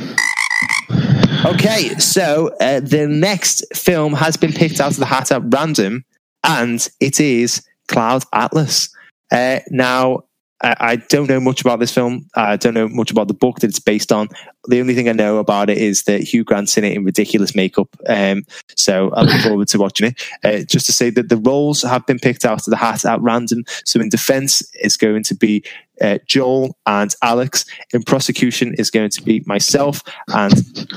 [1.46, 6.04] Okay, so uh, the next film has been picked out of the hat at random,
[6.44, 8.90] and it is Cloud Atlas.
[9.32, 10.24] Uh, now,
[10.62, 12.28] I, I don't know much about this film.
[12.36, 14.30] I don't know much about the book that it's based on.
[14.68, 17.56] The only thing I know about it is that Hugh Grant's in it in ridiculous
[17.56, 17.96] makeup.
[18.08, 18.44] Um,
[18.76, 20.24] so I look forward to watching it.
[20.44, 23.22] Uh, just to say that the roles have been picked out of the hat at
[23.22, 23.64] random.
[23.86, 25.64] So in defense, it's going to be
[26.02, 27.66] uh, Joel and Alex.
[27.94, 30.88] In prosecution, is going to be myself and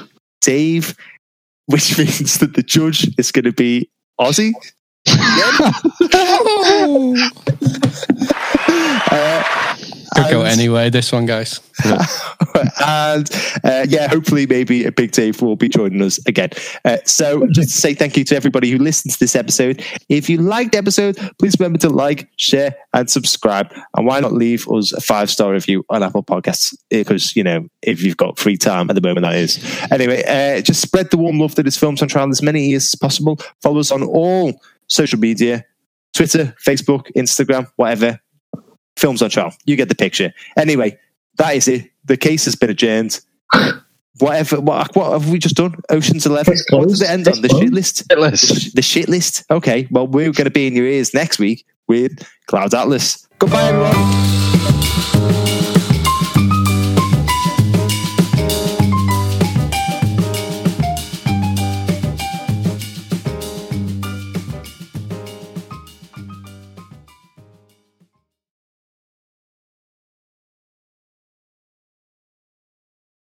[0.40, 0.96] Dave,
[1.66, 4.52] which means that the judge is going to be Ozzy.
[9.10, 9.74] uh,
[10.14, 11.60] Could go anyway, this one, guys.
[12.84, 13.30] and
[13.64, 16.50] uh, yeah, hopefully, maybe a big Dave will be joining us again.
[16.84, 19.84] Uh, so, just to say thank you to everybody who listened to this episode.
[20.08, 23.72] If you liked the episode, please remember to like, share, and subscribe.
[23.96, 26.74] And why not leave us a five star review on Apple Podcasts?
[26.90, 29.58] Because you know, if you've got free time at the moment, that is.
[29.90, 32.84] Anyway, uh, just spread the warm love that is Films on Trial as many years
[32.84, 33.38] as possible.
[33.62, 35.64] Follow us on all social media:
[36.14, 38.20] Twitter, Facebook, Instagram, whatever.
[39.00, 39.54] Films on Trial.
[39.64, 40.32] You get the picture.
[40.56, 40.98] Anyway,
[41.38, 41.90] that is it.
[42.04, 43.20] The case has been adjourned.
[44.18, 44.60] Whatever.
[44.60, 45.74] What, what have we just done?
[45.88, 46.54] Ocean's Eleven.
[46.70, 47.40] What does it end on?
[47.40, 48.04] The shit list.
[48.10, 48.48] Hit list.
[48.48, 49.44] The, the shit list.
[49.50, 49.88] Okay.
[49.90, 53.26] Well, we're going to be in your ears next week with Cloud Atlas.
[53.38, 54.49] Goodbye, everyone.